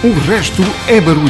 O 0.00 0.12
resto 0.30 0.62
é 0.86 1.00
barulho. 1.00 1.26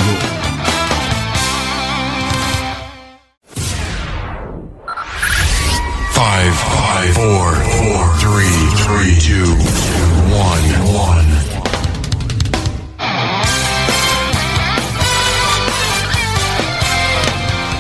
Five, 6.13 6.53
five, 6.53 7.15
four, 7.15 7.55
four, 7.55 8.19
three, 8.19 8.53
three, 8.85 9.17
two, 9.21 9.57
one, 10.37 10.69
one. 10.95 11.29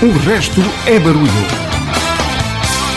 O 0.00 0.18
resto 0.26 0.62
é 0.86 0.98
barulho. 0.98 1.68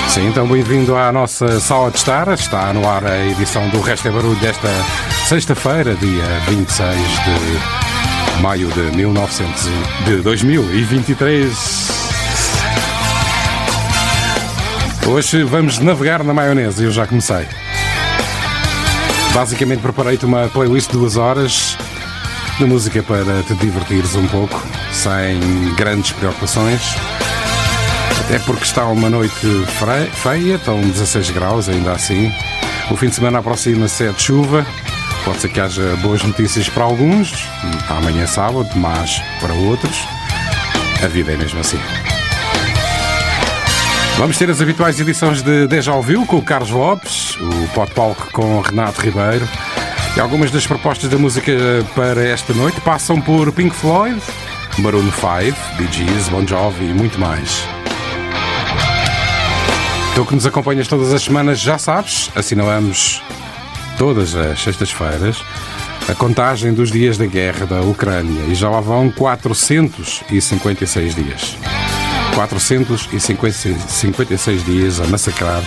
Sim, 0.07 0.27
então 0.27 0.47
bem-vindo 0.47 0.95
à 0.95 1.11
nossa 1.11 1.59
sala 1.59 1.91
de 1.91 1.97
estar. 1.97 2.29
Está 2.29 2.71
no 2.71 2.87
ar 2.87 3.05
a 3.05 3.25
edição 3.25 3.67
do 3.67 3.81
Resto 3.81 4.07
é 4.07 4.11
Barulho 4.11 4.35
desta 4.35 4.69
sexta-feira, 5.25 5.95
dia 5.95 6.23
26 6.49 6.97
de 6.97 7.90
maio 8.41 8.67
de, 8.69 8.81
1900, 8.95 9.67
e- 9.67 10.03
de 10.05 10.15
2023. 10.21 11.89
Hoje 15.07 15.43
vamos 15.43 15.79
navegar 15.79 16.23
na 16.23 16.33
maionese, 16.33 16.83
eu 16.83 16.91
já 16.91 17.05
comecei. 17.05 17.45
Basicamente 19.33 19.81
preparei-te 19.81 20.25
uma 20.25 20.47
playlist 20.49 20.91
de 20.91 20.97
duas 20.97 21.15
horas 21.17 21.77
de 22.57 22.65
música 22.65 23.01
para 23.03 23.43
te 23.43 23.53
divertires 23.55 24.15
um 24.15 24.27
pouco, 24.27 24.61
sem 24.91 25.39
grandes 25.75 26.11
preocupações. 26.11 26.81
Até 28.25 28.39
porque 28.39 28.63
está 28.63 28.85
uma 28.87 29.09
noite 29.09 29.33
feia, 30.21 30.55
estão 30.55 30.79
16 30.81 31.29
graus 31.31 31.69
ainda 31.69 31.91
assim. 31.91 32.31
O 32.89 32.95
fim 32.97 33.07
de 33.09 33.15
semana 33.15 33.39
aproxima-se 33.39 34.05
é 34.05 34.09
de 34.11 34.21
chuva. 34.21 34.65
Pode 35.23 35.39
ser 35.39 35.49
que 35.49 35.59
haja 35.59 35.95
boas 35.97 36.23
notícias 36.23 36.67
para 36.67 36.83
alguns, 36.83 37.47
amanhã 37.89 38.25
sábado, 38.25 38.69
mas 38.75 39.21
para 39.39 39.53
outros, 39.53 39.95
a 41.03 41.07
vida 41.07 41.31
é 41.31 41.37
mesmo 41.37 41.59
assim. 41.59 41.79
Vamos 44.17 44.37
ter 44.37 44.49
as 44.49 44.61
habituais 44.61 44.99
edições 44.99 45.41
de 45.41 45.67
Deja 45.67 45.93
Ouviu 45.93 46.25
com 46.25 46.37
o 46.37 46.41
Carlos 46.41 46.69
Lopes, 46.69 47.35
o 47.37 47.67
Pot 47.73 47.93
Palco 47.93 48.29
com 48.31 48.57
o 48.57 48.61
Renato 48.61 49.01
Ribeiro. 49.01 49.47
E 50.15 50.19
algumas 50.19 50.51
das 50.51 50.67
propostas 50.67 51.09
da 51.09 51.17
música 51.17 51.51
para 51.95 52.23
esta 52.23 52.53
noite 52.53 52.81
passam 52.81 53.21
por 53.21 53.51
Pink 53.51 53.75
Floyd, 53.75 54.21
Maroon 54.79 55.09
5, 55.11 55.57
Bee 55.77 55.87
Gees, 55.91 56.27
Bon 56.29 56.45
Jovi 56.45 56.85
e 56.85 56.93
muito 56.93 57.19
mais. 57.19 57.63
Tu 60.13 60.25
que 60.25 60.35
nos 60.35 60.45
acompanhas 60.45 60.87
todas 60.87 61.13
as 61.13 61.23
semanas 61.23 61.59
já 61.59 61.77
sabes, 61.77 62.29
assinalamos 62.35 63.23
todas 64.01 64.33
as 64.33 64.59
sextas-feiras 64.59 65.37
a 66.09 66.15
contagem 66.15 66.73
dos 66.73 66.91
dias 66.91 67.19
da 67.19 67.27
guerra 67.27 67.67
da 67.67 67.81
Ucrânia 67.81 68.45
e 68.47 68.55
já 68.55 68.67
lá 68.67 68.81
vão 68.81 69.11
456 69.11 71.13
dias. 71.13 71.55
456 72.33 74.65
dias 74.65 74.99
a 74.99 75.05
massacrar 75.05 75.61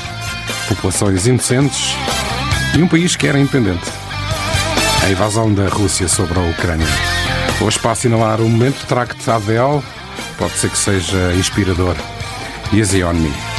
populações 0.69 1.29
inocentes 1.29 1.95
e 2.77 2.83
um 2.83 2.89
país 2.89 3.15
que 3.15 3.29
era 3.29 3.39
independente. 3.39 3.89
A 5.05 5.11
invasão 5.11 5.55
da 5.55 5.69
Rússia 5.69 6.09
sobre 6.09 6.37
a 6.37 6.43
Ucrânia. 6.43 6.89
Hoje, 7.61 7.79
para 7.79 7.93
assinalar 7.93 8.41
o 8.41 8.51
momento, 8.51 8.85
trago-te 8.89 9.23
pode 10.37 10.55
ser 10.55 10.71
que 10.71 10.79
seja 10.79 11.33
inspirador. 11.35 11.95
Easy 12.73 13.05
on 13.05 13.15
me. 13.15 13.53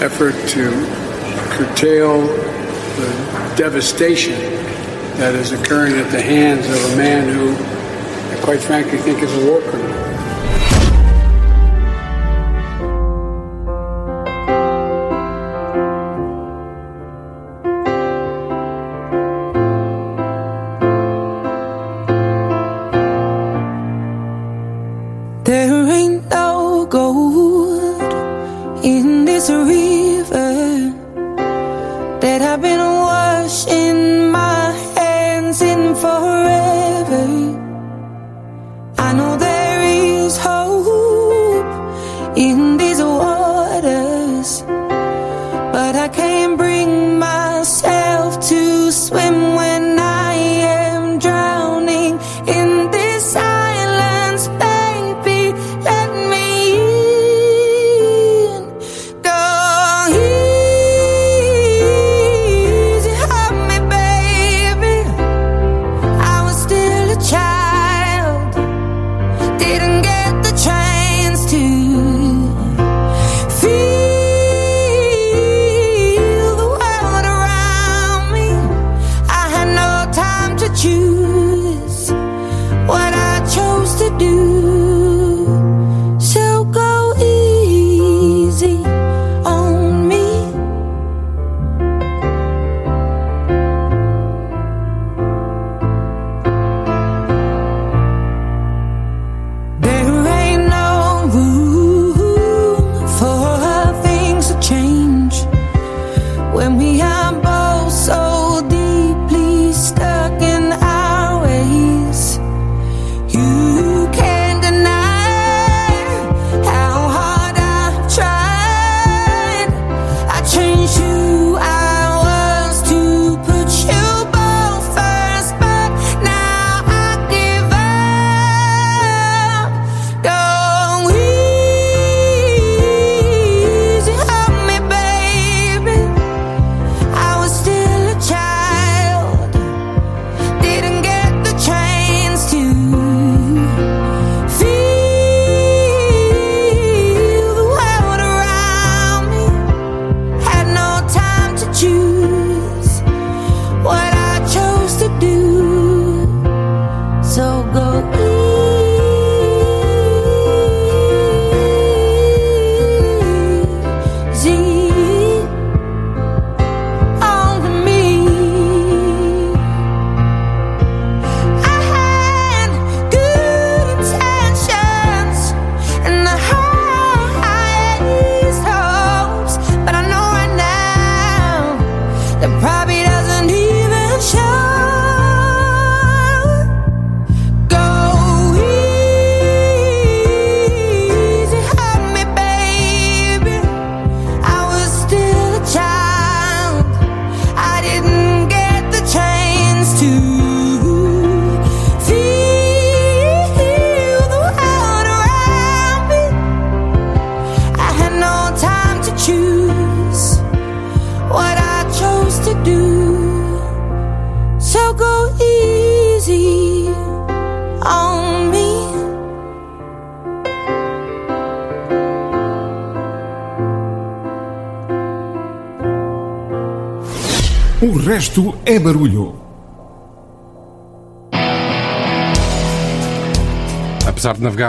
Effort 0.00 0.32
to 0.48 0.70
curtail 1.50 2.22
the 2.22 3.54
devastation 3.56 4.32
that 5.18 5.34
is 5.34 5.52
occurring 5.52 5.94
at 5.94 6.10
the 6.10 6.20
hands 6.20 6.66
of 6.66 6.92
a 6.92 6.96
man 6.96 7.28
who, 7.28 7.52
I 8.34 8.40
quite 8.42 8.60
frankly, 8.60 8.98
think 8.98 9.22
is 9.22 9.32
a 9.34 9.46
war 9.46 9.60
criminal. 9.60 9.99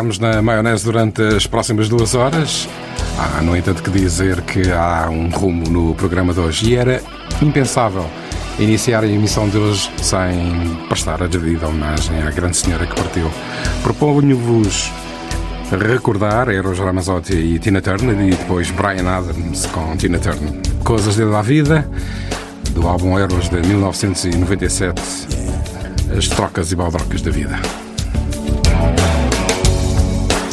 Navegarmos 0.02 0.18
na 0.18 0.42
maionese 0.42 0.84
durante 0.84 1.22
as 1.22 1.46
próximas 1.46 1.88
duas 1.88 2.16
horas, 2.16 2.68
há, 3.20 3.40
no 3.44 3.56
entanto, 3.56 3.84
que 3.84 3.92
dizer 3.92 4.42
que 4.42 4.72
há 4.72 5.08
um 5.12 5.30
rumo 5.30 5.70
no 5.70 5.94
programa 5.94 6.34
de 6.34 6.40
hoje. 6.40 6.72
E 6.72 6.76
era 6.76 7.04
impensável 7.40 8.10
iniciar 8.58 9.04
a 9.04 9.08
emissão 9.08 9.48
de 9.48 9.60
hoje 9.60 9.92
sem 10.02 10.76
prestar 10.90 11.22
a 11.22 11.28
devida 11.28 11.68
homenagem 11.68 12.20
à 12.24 12.32
grande 12.32 12.58
senhora 12.58 12.88
que 12.88 12.96
partiu. 12.96 13.30
Proponho-vos 13.84 14.92
recordar 15.70 16.50
Eros 16.50 16.80
Ramazzotti 16.80 17.36
e 17.36 17.60
Tina 17.60 17.80
Turner 17.80 18.20
e 18.22 18.32
depois 18.32 18.72
Brian 18.72 19.08
Adams 19.08 19.68
com 19.68 19.96
Tina 19.98 20.18
Turner. 20.18 20.52
Coisas 20.84 21.16
de 21.16 21.26
la 21.26 21.44
vida, 21.44 21.88
do 22.72 22.88
álbum 22.88 23.20
Eros 23.20 23.50
de 23.50 23.62
1997, 23.62 25.00
as 26.18 26.28
trocas 26.28 26.72
e 26.72 26.76
baldrocas 26.76 27.22
da 27.22 27.30
vida. 27.30 27.91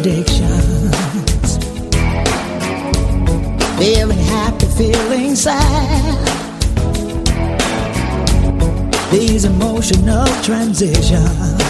contradictions. 0.00 1.58
Feeling 3.78 4.18
happy, 4.18 4.66
feeling 4.66 5.34
sad. 5.34 6.26
These 9.10 9.44
emotional 9.44 10.26
transitions. 10.42 11.69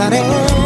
pasaré. 0.00 0.59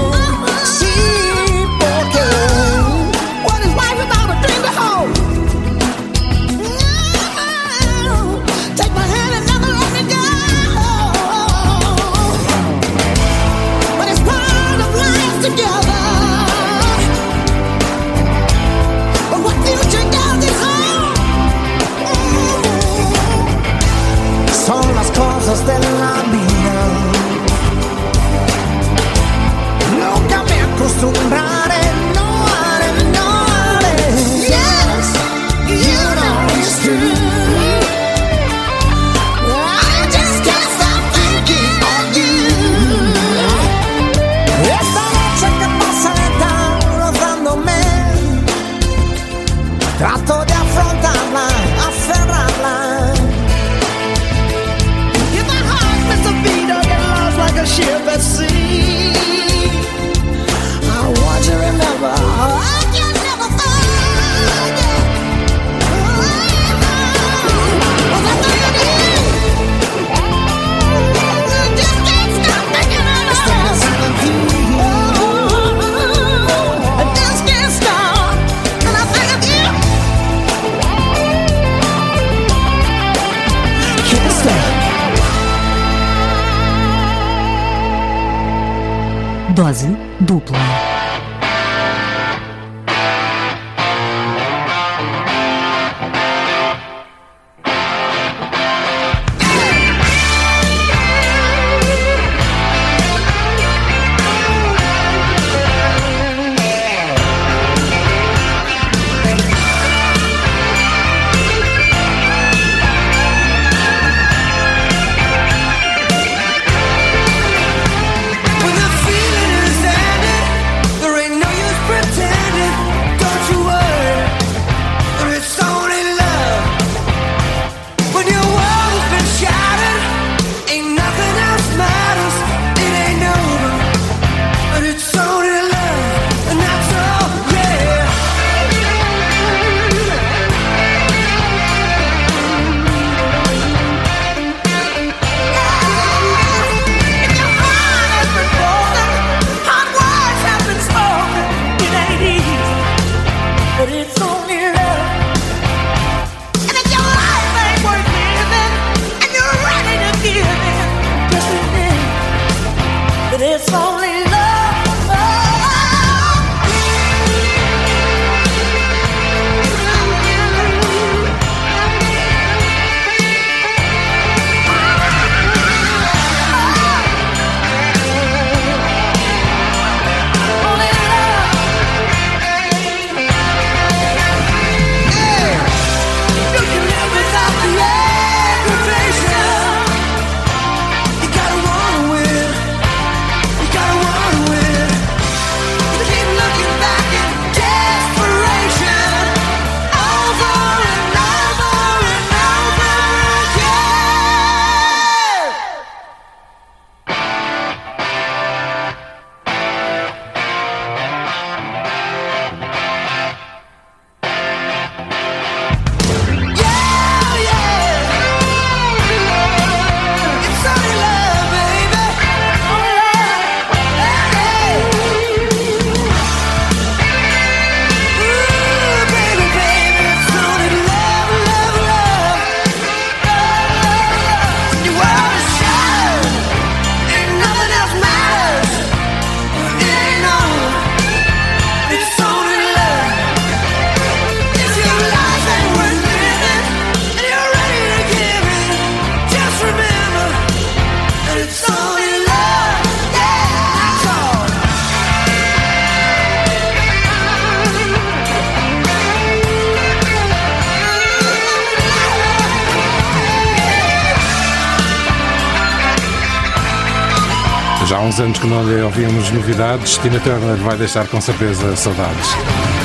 Ouvíamos 268.95 269.29
novidades, 269.33 269.99
Tina 269.99 270.21
Turner 270.21 270.57
vai 270.59 270.77
deixar 270.77 271.09
com 271.09 271.21
certeza 271.21 271.75
saudades. 271.75 272.29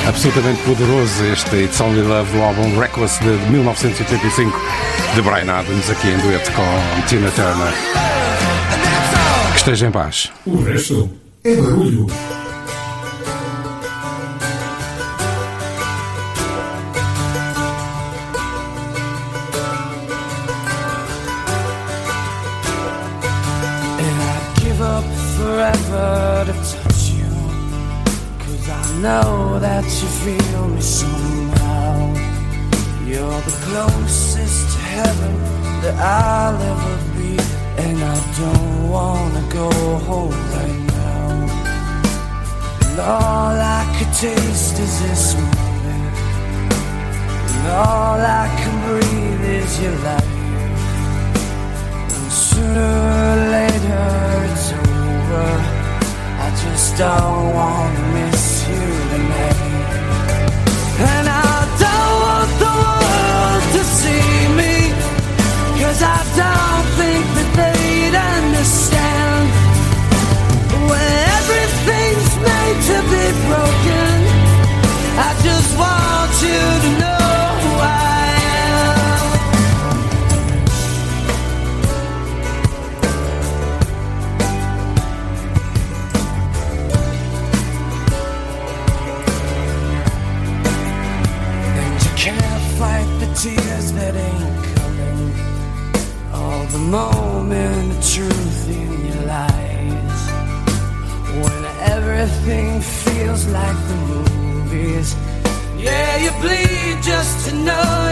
Absolutamente 0.08 0.60
poderoso 0.62 1.24
este 1.32 1.54
It's 1.64 1.80
Only 1.80 2.02
Love 2.02 2.32
do 2.32 2.42
álbum 2.42 2.76
Reckless 2.80 3.20
de 3.20 3.28
1985 3.48 4.60
de 5.14 5.22
Brian 5.22 5.52
Adams, 5.52 5.88
aqui 5.88 6.08
em 6.08 6.18
dueto 6.18 6.50
com 6.50 7.06
Tina 7.06 7.30
Turner. 7.30 7.72
Que 9.52 9.58
esteja 9.58 9.86
em 9.86 9.92
paz. 9.92 10.32
O 10.44 10.60
resto 10.62 11.08
é 11.44 11.54
barulho. 11.54 12.08
Know 29.02 29.58
that 29.58 29.84
you 29.84 30.08
feel 30.24 30.68
me 30.68 30.80
somehow. 30.80 32.12
You're 33.06 33.40
the 33.48 33.56
closest 33.64 34.72
to 34.72 34.78
heaven 34.96 35.34
that 35.82 35.96
I'll 35.96 36.60
ever 36.72 36.96
be. 37.16 37.32
And 37.84 37.96
I 38.04 38.16
don't 38.40 38.90
wanna 38.90 39.42
go 39.48 39.70
home 40.08 40.40
right 40.56 40.80
now. 40.98 41.30
And 42.84 43.00
all 43.00 43.56
I 43.80 43.82
could 43.96 44.12
taste 44.12 44.78
is 44.78 44.94
this 45.00 45.34
moment. 45.34 46.14
And 47.52 47.66
all 47.68 48.20
I 48.20 48.46
can 48.60 48.69
like 103.52 103.76
the 103.88 103.96
movies. 104.12 105.14
Yeah, 105.76 106.16
you 106.24 106.30
bleed 106.40 107.02
just 107.02 107.48
to 107.48 107.54
know 107.54 108.09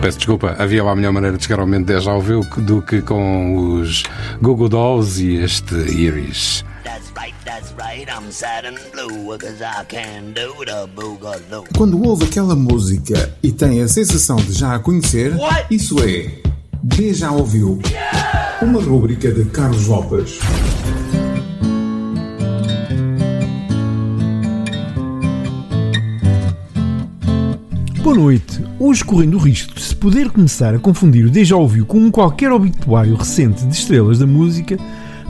Peço 0.00 0.16
desculpa, 0.16 0.56
havia 0.58 0.82
lá 0.82 0.92
a 0.92 0.96
melhor 0.96 1.12
maneira 1.12 1.36
de 1.36 1.44
chegar 1.44 1.60
ao 1.60 1.66
momento 1.66 1.86
de 1.86 2.00
já 2.00 2.14
ouviu 2.14 2.40
do 2.56 2.80
que 2.80 3.02
com 3.02 3.74
os 3.74 4.02
Google 4.40 4.68
Dolls 4.68 5.22
e 5.22 5.36
este 5.36 5.74
Iris. 5.74 6.64
Quando 11.76 12.02
ouve 12.02 12.24
aquela 12.24 12.56
música 12.56 13.30
e 13.42 13.52
tem 13.52 13.82
a 13.82 13.88
sensação 13.88 14.36
de 14.36 14.52
já 14.52 14.74
a 14.74 14.78
conhecer, 14.78 15.34
isso 15.70 16.02
é. 16.02 16.40
D 16.82 17.12
já 17.12 17.30
ouviu. 17.30 17.78
Uma 18.62 18.80
rúbrica 18.80 19.30
de 19.30 19.44
Carlos 19.46 19.86
Lopes. 19.86 20.38
Boa 28.02 28.16
noite. 28.16 28.64
Hoje, 28.78 29.04
correndo 29.04 29.34
o 29.34 29.38
risco 29.38 29.74
de 29.74 29.82
se 29.82 29.94
poder 29.94 30.30
começar 30.30 30.74
a 30.74 30.78
confundir 30.78 31.26
o 31.26 31.30
déjà 31.30 31.54
vu 31.56 31.84
com 31.84 32.10
qualquer 32.10 32.50
obituário 32.50 33.14
recente 33.14 33.66
de 33.66 33.74
estrelas 33.74 34.18
da 34.18 34.26
música, 34.26 34.78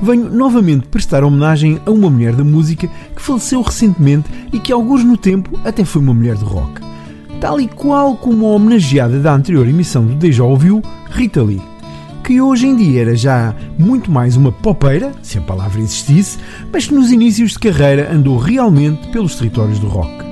venho 0.01 0.31
novamente 0.31 0.87
prestar 0.87 1.25
homenagem 1.25 1.81
a 1.85 1.91
uma 1.91 2.09
mulher 2.09 2.33
da 2.33 2.45
música 2.45 2.87
que 2.87 3.21
faleceu 3.21 3.61
recentemente 3.61 4.31
e 4.53 4.61
que, 4.61 4.73
alguns 4.73 5.03
no 5.03 5.17
tempo, 5.17 5.59
até 5.65 5.85
foi 5.85 6.01
uma 6.01 6.15
mulher 6.15 6.37
de 6.37 6.45
rock. 6.45 6.81
Tal 7.41 7.61
e 7.61 7.67
qual 7.67 8.17
como 8.17 8.47
a 8.47 8.51
homenageada 8.51 9.19
da 9.19 9.35
anterior 9.35 9.67
emissão 9.67 10.07
do 10.07 10.15
Déjà 10.15 10.45
Vu, 10.45 10.81
Rita 11.11 11.43
Lee, 11.43 11.61
que 12.23 12.41
hoje 12.41 12.69
em 12.69 12.77
dia 12.77 13.01
era 13.01 13.17
já 13.17 13.53
muito 13.77 14.13
mais 14.13 14.37
uma 14.37 14.53
popeira, 14.53 15.13
se 15.23 15.39
a 15.39 15.43
palavra 15.43 15.81
existisse, 15.81 16.39
mas 16.73 16.87
que 16.87 16.95
nos 16.95 17.11
inícios 17.11 17.51
de 17.51 17.59
carreira 17.59 18.15
andou 18.15 18.39
realmente 18.39 19.09
pelos 19.09 19.35
territórios 19.35 19.81
do 19.81 19.89
rock. 19.89 20.30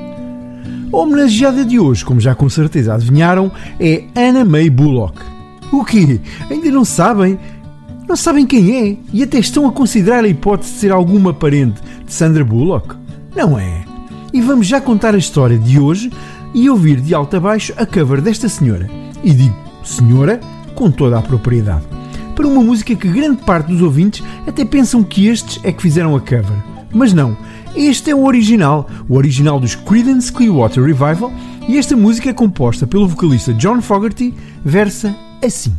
A 0.90 0.96
homenageada 0.96 1.66
de 1.66 1.78
hoje, 1.78 2.02
como 2.02 2.18
já 2.18 2.34
com 2.34 2.48
certeza 2.48 2.94
adivinharam, 2.94 3.52
é 3.78 4.04
Anna 4.16 4.42
May 4.42 4.70
Bullock. 4.70 5.20
O 5.70 5.84
quê? 5.84 6.18
Ainda 6.50 6.70
não 6.70 6.84
sabem? 6.84 7.38
Não 8.08 8.16
sabem 8.16 8.46
quem 8.46 8.74
é 8.74 8.96
e 9.12 9.22
até 9.22 9.38
estão 9.38 9.66
a 9.66 9.72
considerar 9.72 10.24
a 10.24 10.28
hipótese 10.28 10.72
de 10.72 10.78
ser 10.78 10.92
alguma 10.92 11.34
parente 11.34 11.82
de 12.06 12.12
Sandra 12.12 12.42
Bullock? 12.42 12.96
Não 13.36 13.58
é? 13.58 13.84
E 14.32 14.40
vamos 14.40 14.66
já 14.66 14.80
contar 14.80 15.14
a 15.14 15.18
história 15.18 15.58
de 15.58 15.78
hoje 15.78 16.10
e 16.54 16.70
ouvir 16.70 17.02
de 17.02 17.14
alto 17.14 17.36
a 17.36 17.40
baixo 17.40 17.74
a 17.76 17.84
cover 17.84 18.22
desta 18.22 18.48
senhora. 18.48 18.88
E 19.22 19.34
digo 19.34 19.56
senhora 19.84 20.40
com 20.74 20.90
toda 20.90 21.18
a 21.18 21.22
propriedade. 21.22 21.84
Para 22.34 22.46
uma 22.46 22.62
música 22.62 22.94
que 22.94 23.08
grande 23.08 23.42
parte 23.42 23.66
dos 23.66 23.82
ouvintes 23.82 24.24
até 24.46 24.64
pensam 24.64 25.04
que 25.04 25.26
estes 25.26 25.60
é 25.62 25.70
que 25.70 25.82
fizeram 25.82 26.16
a 26.16 26.20
cover. 26.20 26.56
Mas 26.90 27.12
não, 27.12 27.36
este 27.86 28.10
é 28.10 28.14
o 28.14 28.24
original, 28.24 28.88
o 29.08 29.16
original 29.16 29.60
dos 29.60 29.74
Creedence 29.74 30.32
Clearwater 30.32 30.82
Revival, 30.82 31.32
e 31.68 31.78
esta 31.78 31.96
música 31.96 32.30
é 32.30 32.32
composta 32.32 32.86
pelo 32.86 33.06
vocalista 33.06 33.54
John 33.54 33.80
Fogerty, 33.80 34.34
versa 34.64 35.14
assim. 35.44 35.72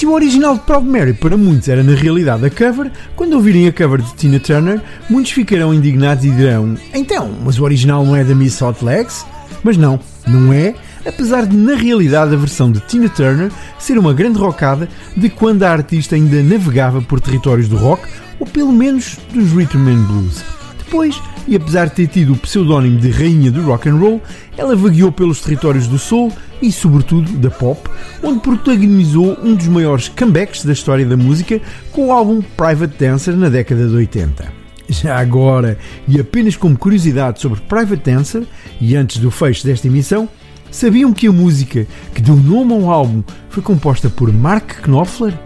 Se 0.00 0.06
o 0.06 0.14
original 0.14 0.54
de 0.54 0.60
Proud 0.60 0.88
Mary 0.88 1.12
para 1.12 1.36
muitos 1.36 1.68
era 1.68 1.82
na 1.82 1.94
realidade 1.94 2.46
a 2.46 2.48
cover, 2.48 2.90
quando 3.14 3.34
ouvirem 3.34 3.68
a 3.68 3.72
cover 3.72 4.00
de 4.00 4.14
Tina 4.14 4.40
Turner, 4.40 4.80
muitos 5.10 5.32
ficarão 5.32 5.74
indignados 5.74 6.24
e 6.24 6.30
dirão: 6.30 6.74
Então, 6.94 7.30
mas 7.44 7.58
o 7.58 7.64
original 7.64 8.02
não 8.02 8.16
é 8.16 8.24
da 8.24 8.34
Miss 8.34 8.62
Hot 8.62 8.82
Legs? 8.82 9.26
Mas 9.62 9.76
não, 9.76 10.00
não 10.26 10.54
é, 10.54 10.74
apesar 11.04 11.44
de 11.44 11.54
na 11.54 11.74
realidade 11.74 12.32
a 12.32 12.38
versão 12.38 12.72
de 12.72 12.80
Tina 12.80 13.10
Turner 13.10 13.52
ser 13.78 13.98
uma 13.98 14.14
grande 14.14 14.38
rockada 14.38 14.88
de 15.14 15.28
quando 15.28 15.64
a 15.64 15.70
artista 15.70 16.14
ainda 16.14 16.42
navegava 16.42 17.02
por 17.02 17.20
territórios 17.20 17.68
do 17.68 17.76
rock, 17.76 18.02
ou 18.38 18.46
pelo 18.46 18.72
menos 18.72 19.18
dos 19.34 19.52
rhythm 19.52 19.86
and 19.86 20.02
blues. 20.04 20.59
Depois, 20.90 21.22
e 21.46 21.54
apesar 21.54 21.84
de 21.88 21.94
ter 21.94 22.08
tido 22.08 22.32
o 22.32 22.36
pseudónimo 22.36 22.98
de 22.98 23.10
Rainha 23.10 23.48
do 23.48 23.62
Rock 23.62 23.88
and 23.88 23.94
Roll, 23.94 24.20
ela 24.58 24.74
vagueou 24.74 25.12
pelos 25.12 25.40
territórios 25.40 25.86
do 25.86 26.00
soul 26.00 26.32
e, 26.60 26.72
sobretudo, 26.72 27.30
da 27.38 27.48
pop, 27.48 27.88
onde 28.24 28.40
protagonizou 28.40 29.38
um 29.40 29.54
dos 29.54 29.68
maiores 29.68 30.08
comebacks 30.08 30.64
da 30.64 30.72
história 30.72 31.06
da 31.06 31.16
música 31.16 31.60
com 31.92 32.08
o 32.08 32.12
álbum 32.12 32.42
Private 32.42 32.98
Dancer 32.98 33.36
na 33.36 33.48
década 33.48 33.86
de 33.86 33.94
80. 33.94 34.52
Já 34.88 35.16
agora, 35.16 35.78
e 36.08 36.18
apenas 36.18 36.56
como 36.56 36.76
curiosidade 36.76 37.40
sobre 37.40 37.60
Private 37.60 38.10
Dancer, 38.10 38.42
e 38.80 38.96
antes 38.96 39.18
do 39.18 39.30
fecho 39.30 39.64
desta 39.64 39.86
emissão, 39.86 40.28
sabiam 40.72 41.12
que 41.12 41.28
a 41.28 41.32
música 41.32 41.86
que 42.12 42.20
deu 42.20 42.34
nome 42.34 42.72
ao 42.72 42.90
álbum 42.90 43.22
foi 43.48 43.62
composta 43.62 44.10
por 44.10 44.32
Mark 44.32 44.80
Knopfler? 44.82 45.38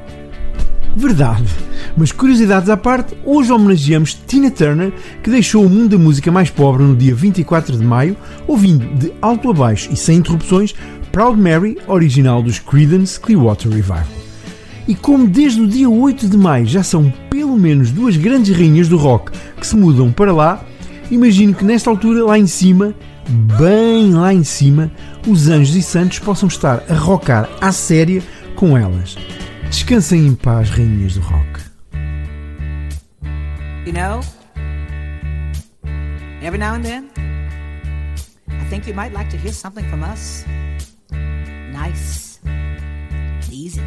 Verdade. 0.97 1.45
Mas 1.97 2.13
curiosidades 2.13 2.69
à 2.69 2.77
parte, 2.77 3.17
hoje 3.25 3.53
homenageamos 3.53 4.15
Tina 4.27 4.51
Turner, 4.51 4.93
que 5.23 5.31
deixou 5.31 5.65
o 5.65 5.71
mundo 5.71 5.97
da 5.97 5.99
música 5.99 6.31
mais 6.31 6.51
pobre 6.51 6.83
no 6.83 6.97
dia 6.97 7.15
24 7.15 7.77
de 7.77 7.85
maio, 7.85 8.17
ouvindo 8.47 8.87
de 8.97 9.13
alto 9.21 9.51
a 9.51 9.53
baixo 9.53 9.91
e 9.93 9.97
sem 9.97 10.19
interrupções 10.19 10.75
Proud 11.11 11.41
Mary, 11.41 11.79
original 11.87 12.43
dos 12.43 12.59
Creedence 12.59 13.19
Clearwater 13.21 13.71
Revival. 13.71 14.05
E 14.87 14.95
como 14.95 15.27
desde 15.27 15.63
o 15.63 15.67
dia 15.67 15.89
8 15.89 16.29
de 16.29 16.37
maio 16.37 16.67
já 16.67 16.83
são 16.83 17.13
pelo 17.31 17.57
menos 17.57 17.91
duas 17.91 18.17
grandes 18.17 18.55
rainhas 18.55 18.89
do 18.89 18.97
rock 18.97 19.33
que 19.59 19.67
se 19.67 19.77
mudam 19.77 20.13
para 20.13 20.33
lá, 20.33 20.65
imagino 21.11 21.55
que 21.55 21.65
nesta 21.65 21.89
altura, 21.89 22.25
lá 22.25 22.39
em 22.39 22.47
cima, 22.47 22.95
bem 23.59 24.13
lá 24.13 24.35
em 24.35 24.45
cima, 24.45 24.91
os 25.27 25.49
anjos 25.49 25.75
e 25.75 25.83
santos 25.83 26.19
possam 26.19 26.49
estar 26.49 26.83
a 26.89 26.95
rocar 26.95 27.49
à 27.61 27.73
séria 27.73 28.23
com 28.57 28.77
elas. 28.77 29.17
Descansem 29.75 30.29
em 30.29 30.35
paz, 30.37 30.71
rainhas 30.71 31.15
do 31.15 31.21
rock. 31.21 31.61
You 33.85 33.93
know, 33.93 34.21
every 36.41 36.59
now 36.61 36.75
and 36.77 36.85
then, 36.85 37.11
I 38.49 38.65
think 38.71 38.87
you 38.87 38.95
might 38.95 39.13
like 39.13 39.29
to 39.31 39.37
hear 39.37 39.53
something 39.53 39.85
from 39.91 40.05
us. 40.05 40.45
Nice 41.11 42.39
and 42.45 43.51
easy. 43.51 43.83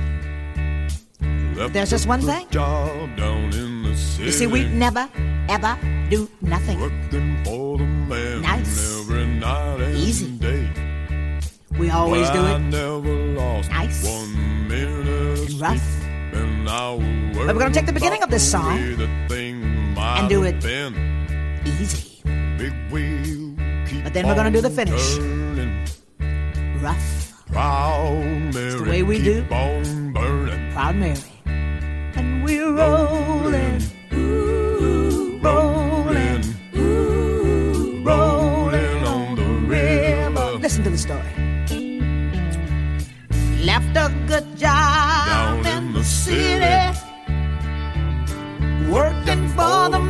But 1.56 1.71
there's 1.71 1.89
just 1.89 2.06
one 2.06 2.19
thing. 2.19 2.47
Job 2.52 3.15
down 3.15 3.54
in 3.54 3.84
the 3.84 3.95
city. 3.95 4.26
You 4.26 4.32
see, 4.34 4.45
we 4.45 4.65
never, 4.67 5.08
ever 5.47 5.78
do 6.10 6.30
nothing. 6.41 6.82
Working 6.82 7.41
for 7.45 7.78
the 7.78 7.86
man 7.86 8.41
Nice. 8.41 9.00
every 9.00 9.26
night 9.26 9.80
and 9.80 9.95
Easy. 9.97 10.32
day. 10.38 10.67
We 11.80 11.91
always 11.91 12.30
do 12.32 12.45
it 12.45 12.60
never 12.60 13.15
lost 13.39 13.69
Nice 13.69 14.04
rough. 15.60 15.84
But 16.34 17.00
we're 17.48 17.54
going 17.54 17.72
to 17.72 17.80
take 17.80 17.86
the 17.86 17.93
beginning 17.93 18.24
of 18.24 18.30
this 18.30 18.50
song 18.50 18.78
and 18.78 20.30
do 20.30 20.43
it 20.43 20.63
easy. 21.65 22.22
But 24.04 24.13
then 24.13 24.28
we're 24.28 24.36
going 24.36 24.52
to 24.52 24.58
do 24.58 24.62
the 24.62 24.70
finish. 24.70 25.17
Rough. 26.82 27.34
Proud 27.48 28.54
Mary. 28.54 28.67
It's 28.67 28.76
the 28.76 28.89
way 28.89 29.04
we 29.04 29.22
do. 29.22 29.43
Proud 29.46 30.96
Mary. 30.96 31.17
And 31.46 32.43
we're 32.43 32.72
rolling. 32.72 33.77
For 49.58 49.89
the 49.89 50.07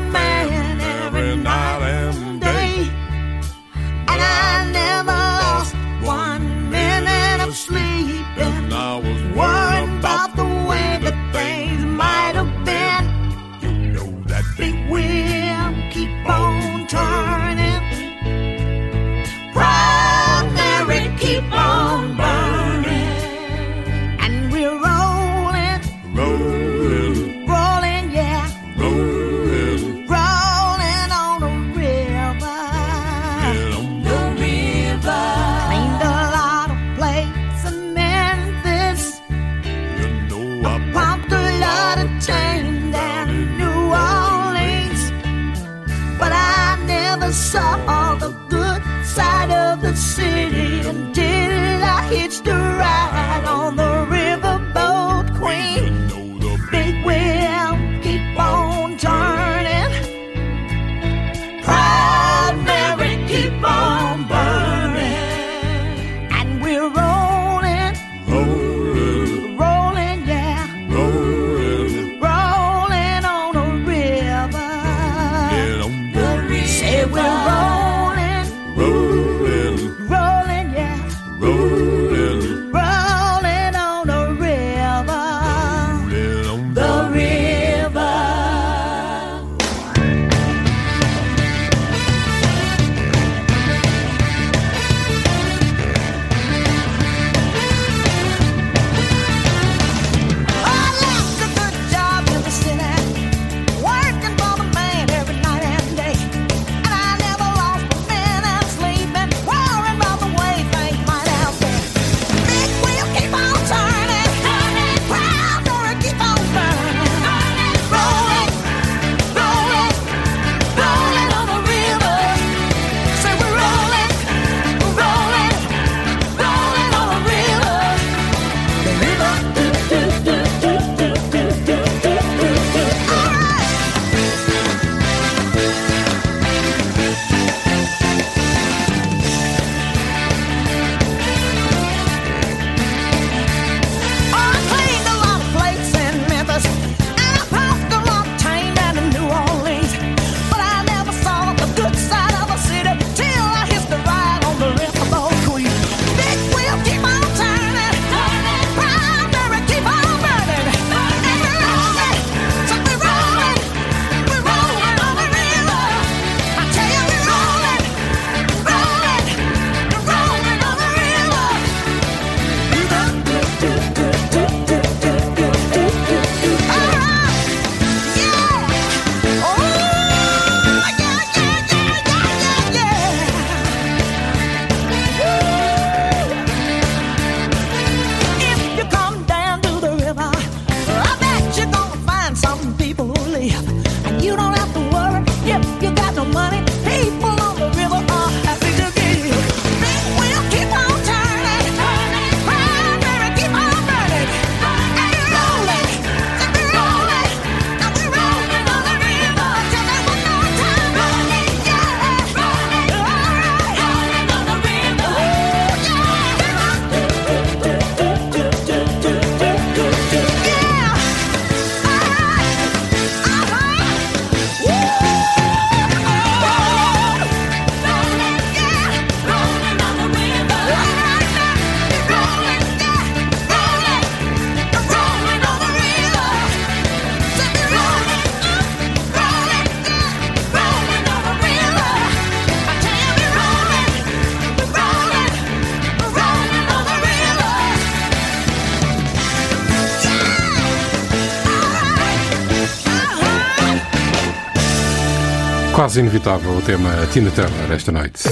quase 255.98 256.02
inevitável 256.02 256.52
o 256.56 256.62
tema 256.62 256.90
Tina 257.12 257.32
Turner 257.32 257.72
esta 257.72 257.92
noite. 257.92 258.24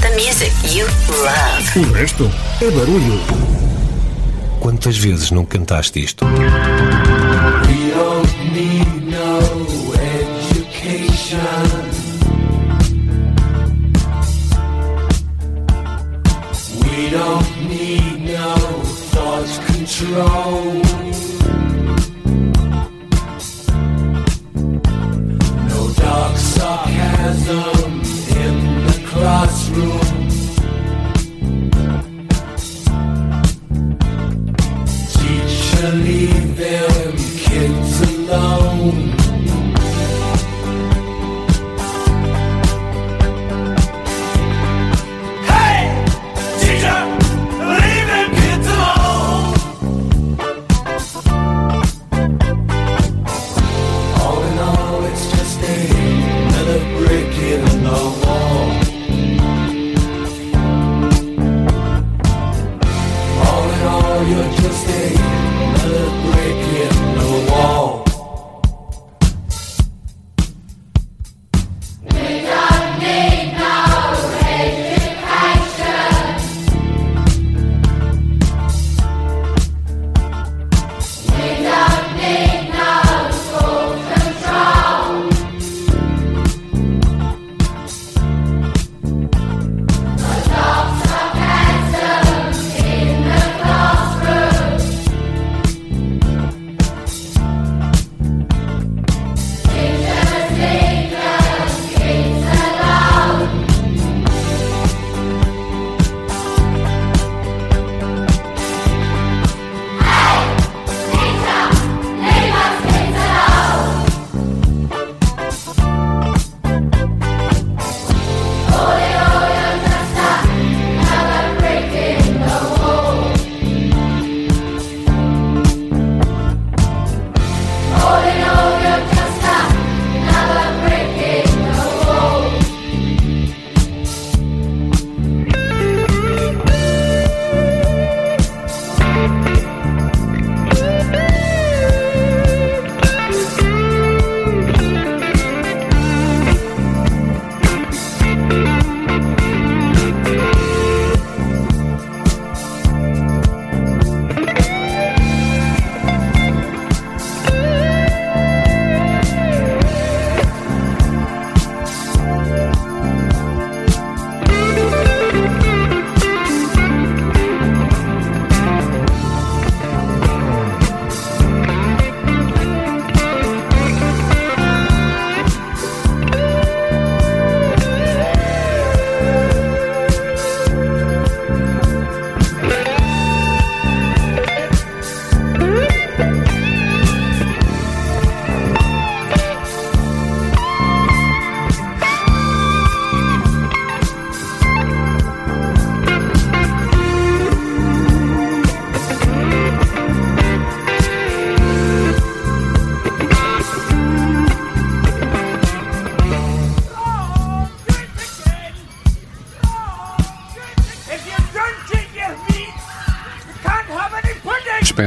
The 0.00 0.10
music 0.10 0.76
you 0.76 0.86
love. 1.08 1.88
O 1.88 1.92
resto 1.92 2.30
é 2.60 2.70
barulho. 2.70 3.20
Quantas 4.60 4.96
vezes 4.96 5.30
não 5.30 5.44
cantaste 5.44 6.04
isto? 6.04 6.26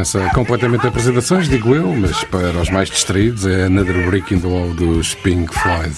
dispensa 0.08 0.30
completamente 0.34 0.88
apresentações, 0.88 1.50
digo 1.50 1.76
eu, 1.76 1.94
mas 1.94 2.24
para 2.24 2.62
os 2.62 2.70
mais 2.70 2.90
distraídos 2.90 3.46
é 3.46 3.66
Another 3.66 4.06
Breaking 4.08 4.36
in 4.36 4.40
the 4.40 4.48
Wall 4.48 4.74
dos 4.74 5.14
Pink 5.16 5.54
Floyd. 5.54 5.94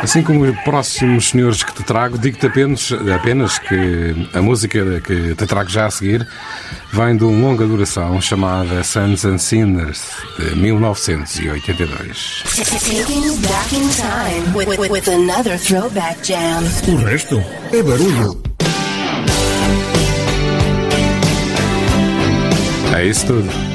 Assim 0.00 0.22
como 0.22 0.44
os 0.44 0.58
próximos 0.60 1.28
senhores 1.28 1.62
que 1.62 1.74
te 1.74 1.82
trago, 1.82 2.16
digo-te 2.16 2.46
apenas, 2.46 2.90
apenas 3.14 3.58
que 3.58 4.28
a 4.32 4.40
música 4.40 5.00
que 5.02 5.34
te 5.34 5.46
trago 5.46 5.68
já 5.68 5.86
a 5.86 5.90
seguir 5.90 6.26
vem 6.92 7.16
de 7.16 7.24
uma 7.24 7.48
longa 7.48 7.66
duração 7.66 8.20
chamada 8.20 8.82
Sons 8.82 9.24
and 9.24 9.38
Sinners 9.38 10.02
de 10.38 10.56
1982. 10.56 12.44
O 16.88 16.96
resto 16.96 17.42
é 17.72 17.82
barulho. 17.82 18.49
É 23.00 23.06
isso 23.06 23.26
tudo. 23.26 23.69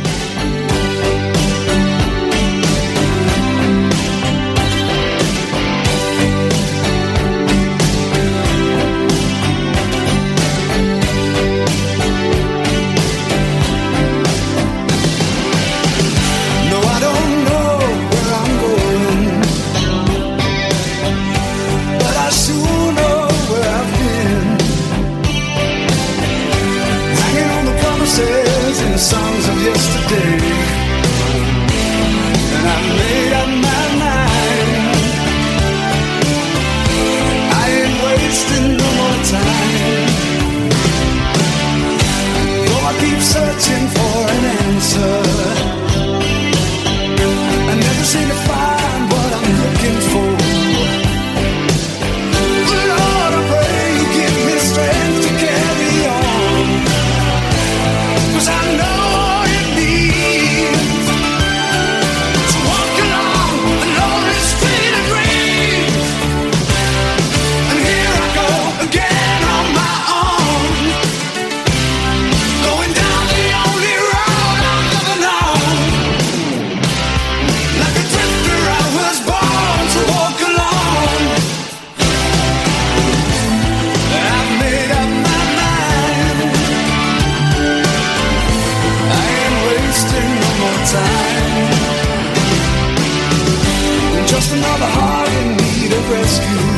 rescue. 96.26 96.75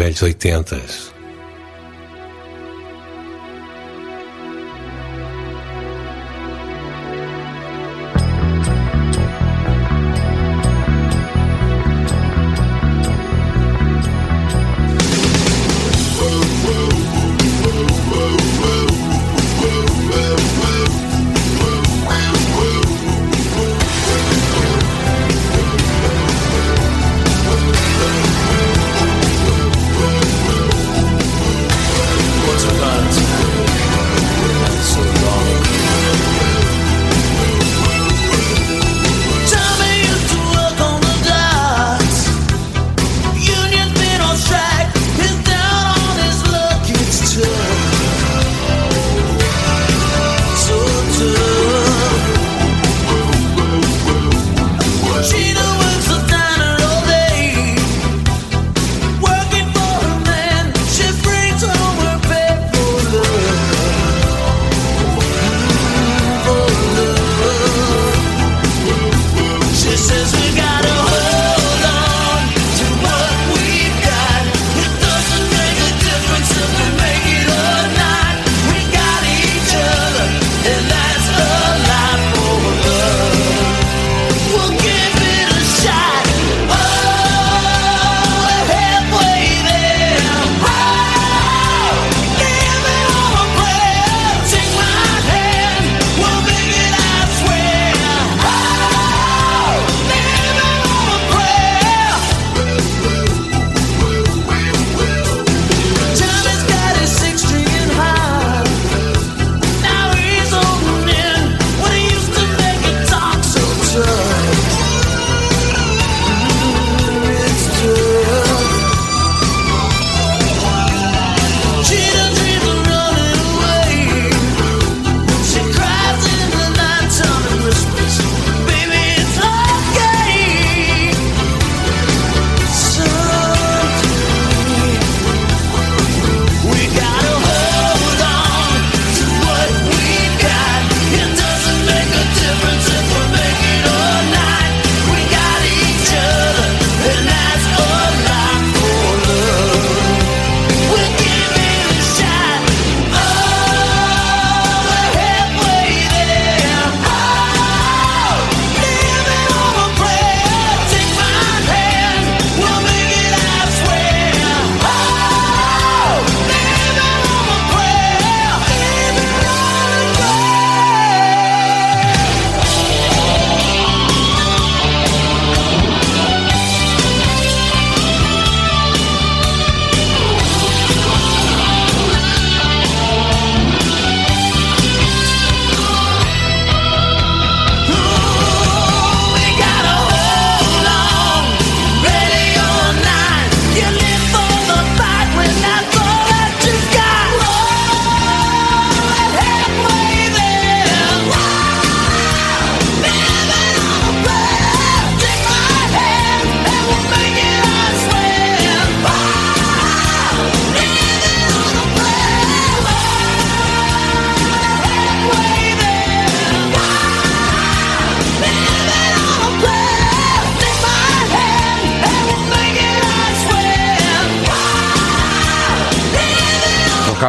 velhos 0.00 0.22
80s. 0.22 1.19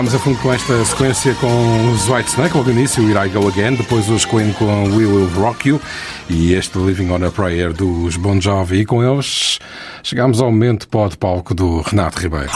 estamos 0.02 0.16
a 0.16 0.20
fundo 0.20 0.40
com 0.40 0.52
esta 0.52 0.84
sequência 0.84 1.36
com 1.36 1.92
os 1.92 2.10
White 2.10 2.32
Snake, 2.32 2.58
logo 2.58 2.72
no 2.72 2.80
início, 2.80 3.08
Here 3.08 3.28
I 3.28 3.30
Go 3.30 3.48
Again, 3.48 3.76
depois 3.76 4.10
os 4.10 4.26
Queen 4.26 4.52
com 4.54 4.86
We 4.86 5.06
Will 5.06 5.30
Rock 5.36 5.70
You 5.70 5.80
e 6.28 6.54
este 6.54 6.80
Living 6.80 7.12
on 7.12 7.24
a 7.24 7.30
Prayer 7.30 7.72
dos 7.72 8.18
Bon 8.18 8.42
Jovi. 8.42 8.80
E 8.80 8.86
com 8.86 9.04
eles 9.04 9.60
Chegamos 10.02 10.42
ao 10.42 10.50
momento 10.50 10.88
pó-de-palco 10.88 11.54
do 11.54 11.82
Renato 11.82 12.20
Ribeiro. 12.20 12.50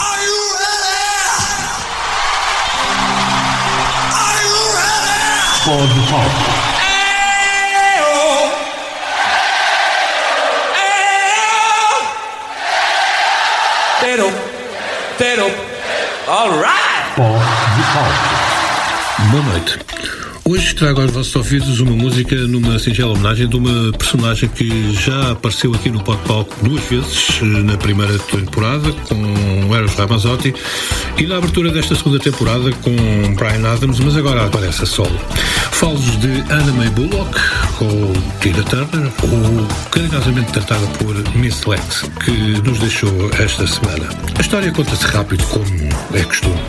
Pó-de-palco. 5.66 6.55
De 17.76 17.82
Pop. 17.82 19.32
Boa 19.32 19.44
noite. 19.44 19.80
Hoje 20.46 20.76
trago 20.76 21.02
aos 21.02 21.12
vossos 21.12 21.36
ouvidos 21.36 21.80
uma 21.82 21.92
música 21.92 22.36
numa 22.36 22.80
singela 22.80 23.12
homenagem 23.12 23.50
de 23.50 23.56
uma 23.58 23.92
personagem 23.92 24.48
que 24.48 24.94
já 24.94 25.32
apareceu 25.32 25.74
aqui 25.74 25.90
no 25.90 26.02
Pod 26.02 26.22
Pop 26.24 26.50
duas 26.62 26.84
vezes, 26.84 27.42
na 27.42 27.76
primeira 27.76 28.18
temporada 28.20 28.92
com 29.10 29.76
Eros 29.76 29.94
Ramazzotti 29.96 30.54
e 31.18 31.26
na 31.26 31.38
abertura 31.38 31.70
desta 31.70 31.96
segunda 31.96 32.20
temporada 32.20 32.72
com 32.82 32.96
Brian 33.36 33.68
Adams, 33.68 34.00
mas 34.00 34.16
agora 34.16 34.46
aparece 34.46 34.84
a 34.84 34.86
solo. 34.86 35.20
Falo-vos 35.72 36.18
de 36.20 36.44
Anna 36.50 36.72
May 36.74 36.90
Bullock, 36.92 37.38
ou 37.82 38.14
Tina 38.40 38.64
Turner, 38.64 39.12
ou 39.24 39.68
carinhosamente 39.92 40.54
tratada 40.54 40.86
por 41.00 41.16
Miss 41.36 41.66
Lex, 41.66 42.04
que 42.24 42.32
nos 42.62 42.80
deixou 42.80 43.30
esta 43.40 43.68
semana. 43.68 44.08
A 44.38 44.42
história 44.42 44.72
conta-se 44.72 45.06
rápido, 45.08 45.44
como 45.48 45.66
é 46.14 46.24
costume. 46.24 46.62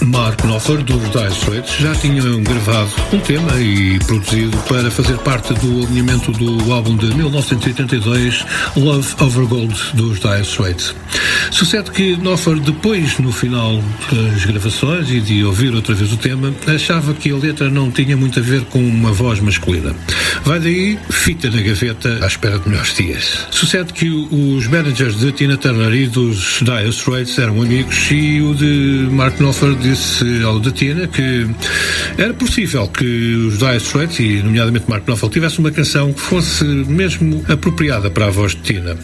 Mark 0.00 0.42
Knopfler, 0.42 0.82
dos 0.82 1.02
Dire 1.10 1.32
Straits, 1.32 1.76
já 1.78 1.94
tinham 1.94 2.42
gravado 2.42 2.90
um 3.12 3.18
tema 3.20 3.52
e 3.60 3.98
produzido 4.00 4.56
para 4.68 4.90
fazer 4.90 5.16
parte 5.18 5.54
do 5.54 5.86
alinhamento 5.86 6.32
do 6.32 6.72
álbum 6.72 6.96
de 6.96 7.06
1982 7.14 8.44
Love 8.76 9.14
Over 9.20 9.46
Gold 9.46 9.74
dos 9.94 10.20
Dire 10.20 10.42
Straits. 10.42 10.94
Sucede 11.50 11.90
que 11.90 12.16
Knopfler, 12.16 12.60
depois, 12.60 13.18
no 13.18 13.32
final 13.32 13.82
das 14.10 14.44
gravações 14.44 15.10
e 15.10 15.20
de 15.20 15.44
ouvir 15.44 15.74
outra 15.74 15.94
vez 15.94 16.12
o 16.12 16.16
tema, 16.16 16.52
achava 16.66 17.14
que 17.14 17.30
a 17.30 17.36
letra 17.36 17.70
não 17.70 17.90
tinha 17.90 18.16
muito 18.16 18.38
a 18.38 18.42
ver 18.42 18.62
com 18.64 18.78
uma 18.78 19.12
voz 19.12 19.40
masculina. 19.40 19.94
Vai 20.44 20.60
daí, 20.60 20.98
fita 21.10 21.50
na 21.50 21.60
gaveta 21.60 22.18
à 22.22 22.26
espera 22.26 22.58
de 22.58 22.68
melhores 22.68 22.94
dias. 22.94 23.46
Sucede 23.50 23.92
que 23.92 24.08
os 24.08 24.66
managers 24.66 25.18
de 25.18 25.32
Tina 25.32 25.56
Turner 25.56 25.92
e 25.92 26.06
dos 26.06 26.60
Dire 26.62 26.88
Straits 26.90 27.38
eram 27.38 27.62
amigos 27.62 28.08
e 28.10 28.40
o 28.40 28.54
de 28.54 29.08
Mark 29.10 29.36
Knopfler 29.38 29.74
disse 29.74 29.95
ao 30.44 30.60
de 30.60 30.72
Tina 30.72 31.06
que 31.06 31.46
era 32.18 32.32
possível 32.34 32.88
que 32.88 33.34
os 33.34 33.58
Dire 33.58 33.76
Straits, 33.76 34.18
e 34.20 34.42
nomeadamente 34.42 34.84
Mark 34.88 35.04
Knopfler, 35.04 35.30
tivesse 35.30 35.58
uma 35.58 35.70
canção 35.70 36.12
que 36.12 36.20
fosse 36.20 36.64
mesmo 36.64 37.44
apropriada 37.48 38.10
para 38.10 38.26
a 38.26 38.30
voz 38.30 38.52
de 38.52 38.62
Tina. 38.62 38.96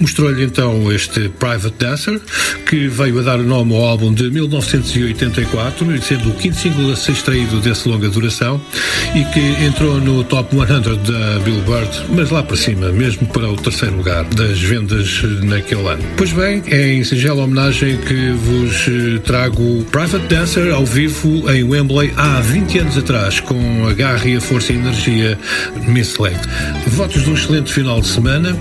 Mostrou-lhe 0.00 0.44
então 0.44 0.92
este 0.92 1.28
Private 1.28 1.74
Dancer, 1.78 2.20
que 2.68 2.88
veio 2.88 3.18
a 3.20 3.22
dar 3.22 3.40
o 3.40 3.44
nome 3.44 3.74
ao 3.74 3.84
álbum 3.84 4.12
de 4.12 4.30
1984, 4.30 6.02
sendo 6.02 6.30
o 6.30 6.34
quinto 6.34 6.56
single 6.56 6.92
a 6.92 6.96
ser 6.96 7.12
extraído 7.12 7.60
desse 7.60 7.88
longa 7.88 8.08
duração, 8.08 8.60
e 9.14 9.24
que 9.32 9.64
entrou 9.64 10.00
no 10.00 10.24
Top 10.24 10.54
100 10.54 10.66
da 10.66 11.38
Billboard, 11.40 12.02
mas 12.10 12.30
lá 12.30 12.42
para 12.42 12.56
cima, 12.56 12.90
mesmo 12.90 13.26
para 13.28 13.48
o 13.48 13.56
terceiro 13.56 13.96
lugar 13.96 14.24
das 14.24 14.60
vendas 14.60 15.22
naquele 15.42 15.86
ano. 15.88 16.02
Pois 16.16 16.32
bem, 16.32 16.62
é 16.66 16.92
em 16.94 17.04
singela 17.04 17.42
homenagem 17.42 17.96
que 17.98 18.30
vos 18.32 18.86
eh, 18.88 19.18
trago 19.24 19.84
Private 19.90 20.21
Dancer 20.28 20.72
ao 20.72 20.84
vivo 20.84 21.50
em 21.50 21.62
Wembley 21.62 22.12
há 22.16 22.40
20 22.40 22.78
anos 22.78 22.98
atrás, 22.98 23.40
com 23.40 23.86
a 23.86 23.92
garra 23.92 24.26
e 24.26 24.36
a 24.36 24.40
força 24.40 24.72
e 24.72 24.76
energia 24.76 25.38
Miss 25.86 26.18
Leg. 26.18 26.36
Votos 26.86 27.22
de 27.22 27.30
um 27.30 27.34
excelente 27.34 27.72
final 27.72 28.00
de 28.00 28.08
semana 28.08 28.56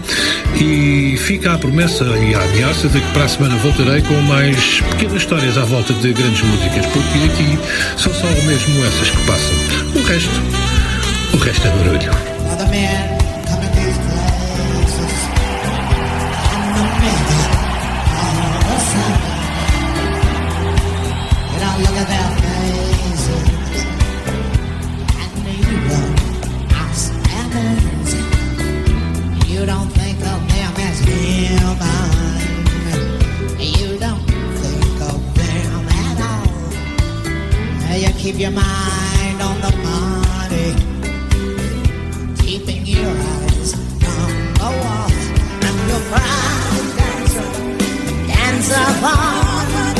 e 0.59 1.15
fica 1.17 1.53
a 1.53 1.57
promessa 1.57 2.03
e 2.03 2.35
a 2.35 2.41
ameaça 2.41 2.87
de 2.89 2.99
que 2.99 3.11
para 3.13 3.25
a 3.25 3.27
semana 3.27 3.55
voltarei 3.57 4.01
com 4.01 4.15
mais 4.21 4.81
pequenas 4.91 5.21
histórias 5.21 5.57
à 5.57 5.63
volta 5.63 5.93
de 5.93 6.13
grandes 6.13 6.41
músicas, 6.41 6.85
porque 6.87 7.17
aqui 7.25 7.59
são 7.97 8.13
só 8.13 8.27
mesmo 8.45 8.85
essas 8.85 9.09
que 9.09 9.25
passam. 9.25 9.55
O 9.95 10.03
resto, 10.03 10.41
o 11.33 11.37
resto 11.37 11.67
é 11.67 11.71
barulho. 11.71 12.31
Men 12.71 13.20
keep 38.21 38.37
your 38.37 38.51
mind 38.51 39.41
on 39.41 39.59
the 39.61 39.71
money 39.77 40.75
keeping 42.37 42.85
your 42.85 43.09
eyes 43.09 43.73
on 43.73 44.31
the 44.61 44.69
wall 44.79 45.11
and 45.67 45.77
your 45.89 46.01
proud 46.11 46.83
dancer, 46.97 47.49
dancer 48.27 48.89
on. 49.03 49.95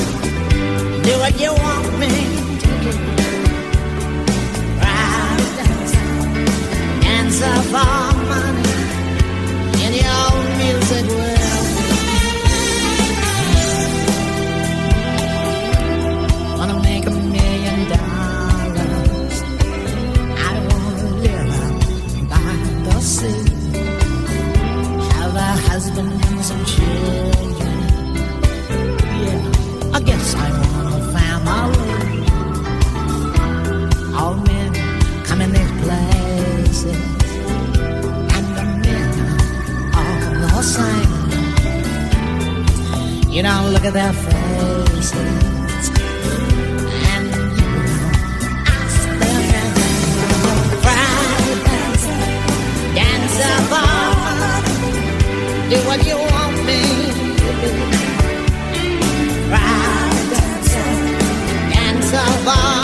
Do 1.01 1.13
what 1.17 1.33
you 1.41 1.51
want 1.51 1.99
me 1.99 2.13
to 2.61 2.71
do. 2.83 2.93
Proud 4.77 5.41
dancer, 5.57 6.07
dancer 7.01 7.55
for 7.71 8.10
look 43.71 43.85
at 43.85 43.93
their 43.93 44.13
faces, 44.13 45.89
and 47.13 47.27
you 47.57 47.69
ask 48.67 49.03
them. 49.19 49.73
Private 50.81 51.61
dancer, 51.67 52.21
dancer 52.95 53.57
boy, 53.71 54.61
do 55.69 55.77
what 55.87 55.99
you 56.05 56.17
want 56.17 56.57
me 56.65 56.81
to 57.39 57.51
do. 57.61 57.71
Dancer 61.71 62.29
for 62.43 62.80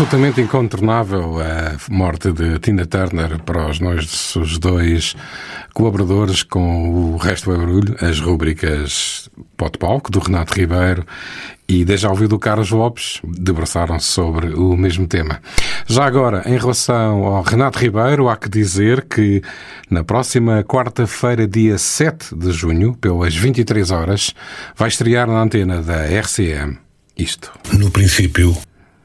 absolutamente 0.00 0.40
incontornável 0.40 1.38
a 1.40 1.76
morte 1.90 2.32
de 2.32 2.58
Tina 2.58 2.86
Turner 2.86 3.38
para 3.42 3.68
os 3.68 3.80
nossos 3.80 4.58
dois 4.58 5.14
colaboradores 5.74 6.42
com 6.42 7.12
o 7.12 7.16
Resto 7.18 7.52
é 7.52 7.58
Barulho, 7.58 7.94
as 8.00 8.18
rubricas 8.18 9.28
Pote 9.58 9.76
Palco, 9.76 10.10
do 10.10 10.18
Renato 10.18 10.58
Ribeiro 10.58 11.04
e 11.68 11.84
Deja 11.84 12.08
Ouviu 12.08 12.28
do 12.28 12.38
Carlos 12.38 12.70
Lopes, 12.70 13.20
debruçaram-se 13.24 14.06
sobre 14.06 14.54
o 14.54 14.74
mesmo 14.74 15.06
tema. 15.06 15.38
Já 15.86 16.06
agora, 16.06 16.44
em 16.46 16.56
relação 16.56 17.26
ao 17.26 17.42
Renato 17.42 17.78
Ribeiro, 17.78 18.30
há 18.30 18.38
que 18.38 18.48
dizer 18.48 19.02
que 19.02 19.42
na 19.90 20.02
próxima 20.02 20.64
quarta-feira, 20.64 21.46
dia 21.46 21.76
7 21.76 22.34
de 22.34 22.52
junho, 22.52 22.94
pelas 22.94 23.36
23 23.36 23.90
horas, 23.90 24.34
vai 24.74 24.88
estrear 24.88 25.26
na 25.26 25.42
antena 25.42 25.82
da 25.82 26.06
RCM 26.06 26.78
isto. 27.20 27.52
No 27.74 27.90
princípio, 27.90 28.56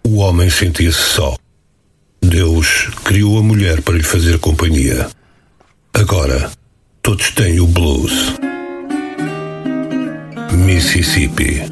o 0.06 0.18
homem 0.18 0.50
sentia-se 0.50 1.02
só. 1.02 1.36
Deus 2.22 2.90
criou 3.04 3.40
a 3.40 3.44
mulher 3.44 3.82
para 3.82 3.96
lhe 3.96 4.04
fazer 4.04 4.38
companhia. 4.40 5.08
Agora, 5.94 6.52
todos 7.02 7.32
têm 7.32 7.60
o 7.60 7.66
blues. 7.66 8.36
Mississippi. 10.54 11.64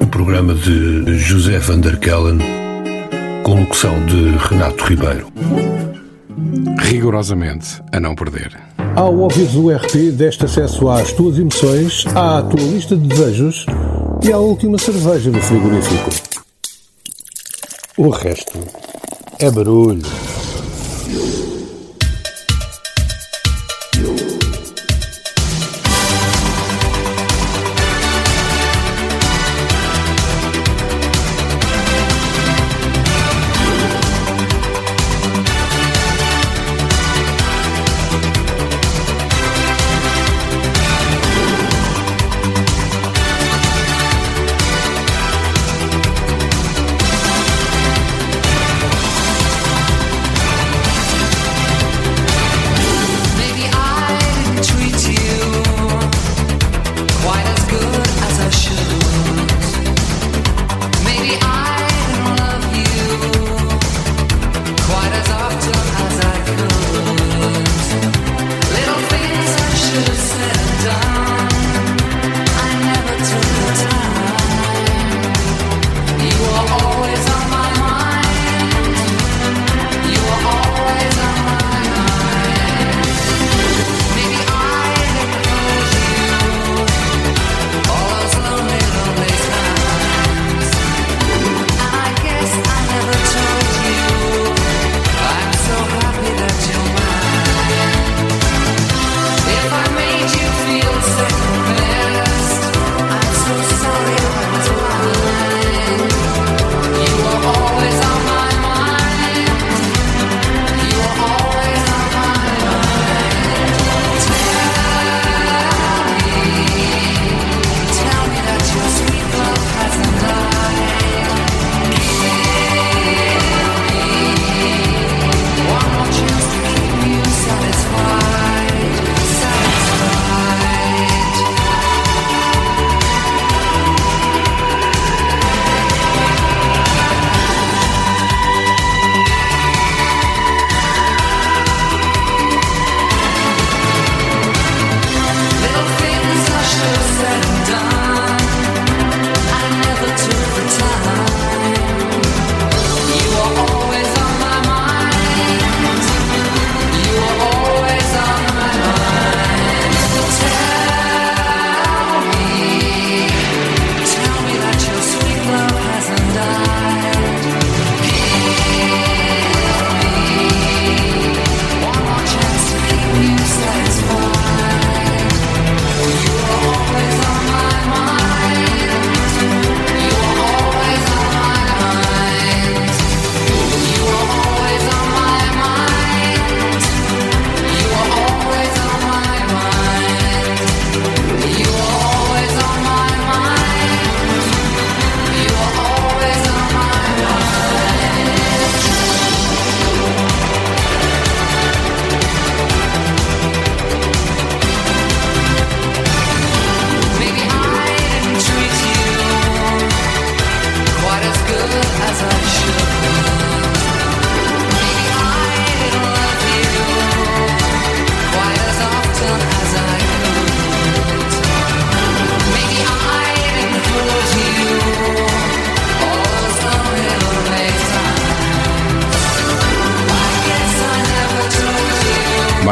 O 0.00 0.06
programa 0.08 0.54
de 0.54 1.18
José 1.18 1.58
Van 1.58 1.80
der 1.80 1.98
Kellen, 1.98 2.38
com 3.44 3.60
locução 3.60 4.04
de 4.04 4.36
Renato 4.48 4.84
Ribeiro. 4.84 5.32
Rigorosamente 6.80 7.82
a 7.92 7.98
não 7.98 8.14
perder. 8.14 8.58
Ao 8.94 9.14
ouvires 9.16 9.54
o 9.54 9.70
RP, 9.70 10.12
deste 10.12 10.44
acesso 10.44 10.88
às 10.90 11.12
tuas 11.12 11.38
emoções, 11.38 12.04
à 12.08 12.42
tua 12.42 12.60
lista 12.60 12.94
de 12.94 13.08
desejos 13.08 13.64
e 14.22 14.32
à 14.32 14.38
última 14.38 14.76
cerveja 14.76 15.30
no 15.30 15.40
frigorífico. 15.40 16.29
O 18.02 18.08
resto 18.08 18.58
é 19.38 19.50
barulho. 19.50 20.00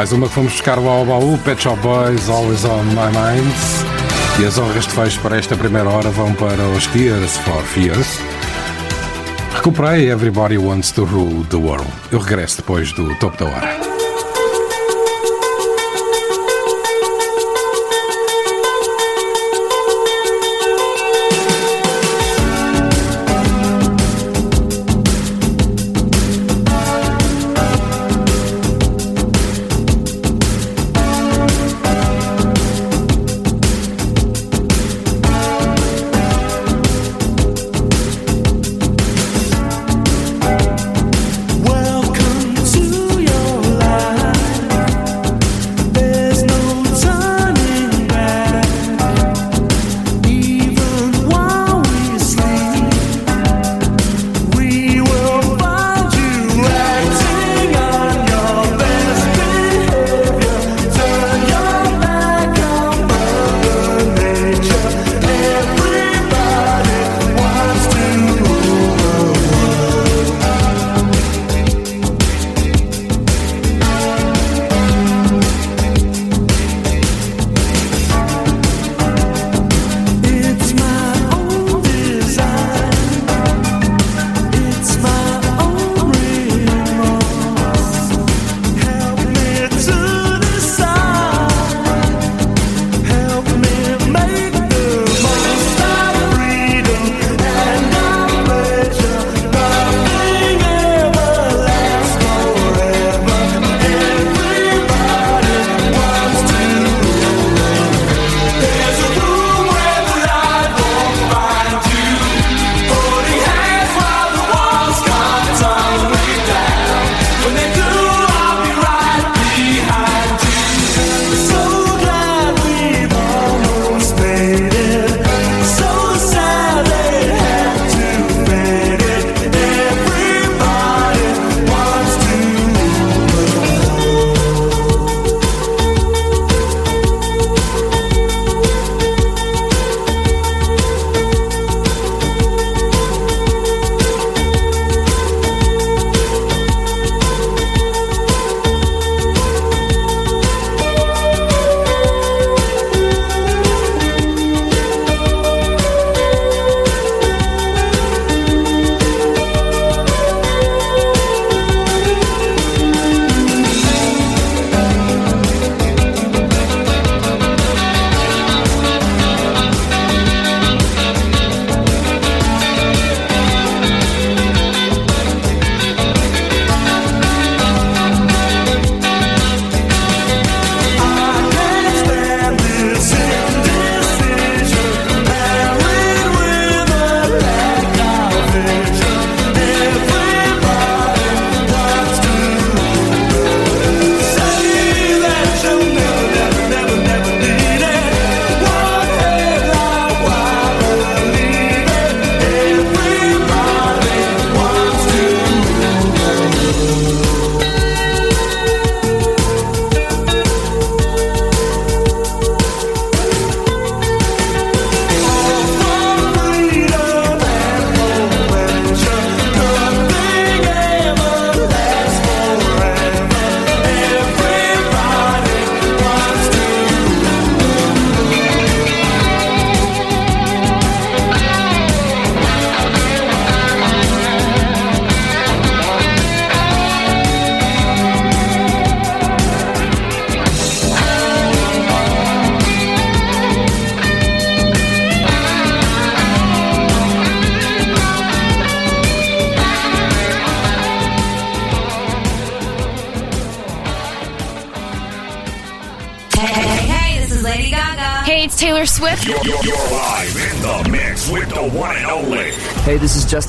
mais 0.08 0.12
uma 0.12 0.28
que 0.28 0.34
fomos 0.34 0.52
buscar 0.52 0.78
lá 0.78 0.92
ao 0.92 1.04
baú, 1.04 1.38
Pet 1.44 1.62
Shop 1.62 1.78
Boys, 1.82 2.30
Always 2.30 2.64
On 2.64 2.82
My 2.82 3.10
Mind. 3.12 3.52
E 4.40 4.46
as 4.46 4.56
honras 4.56 4.86
de 4.86 4.92
fecho 4.94 5.20
para 5.20 5.36
esta 5.36 5.54
primeira 5.54 5.88
hora 5.90 6.08
vão 6.08 6.32
para 6.34 6.62
os 6.68 6.86
Tears 6.86 7.36
for 7.38 7.62
Fears. 7.62 8.18
Recuperei 9.54 10.10
Everybody 10.10 10.56
Wants 10.56 10.92
to 10.92 11.04
Rule 11.04 11.44
the 11.50 11.56
World. 11.56 11.86
Eu 12.10 12.20
regresso 12.20 12.58
depois 12.58 12.90
do 12.92 13.14
topo 13.16 13.36
da 13.36 13.50
hora. 13.50 13.77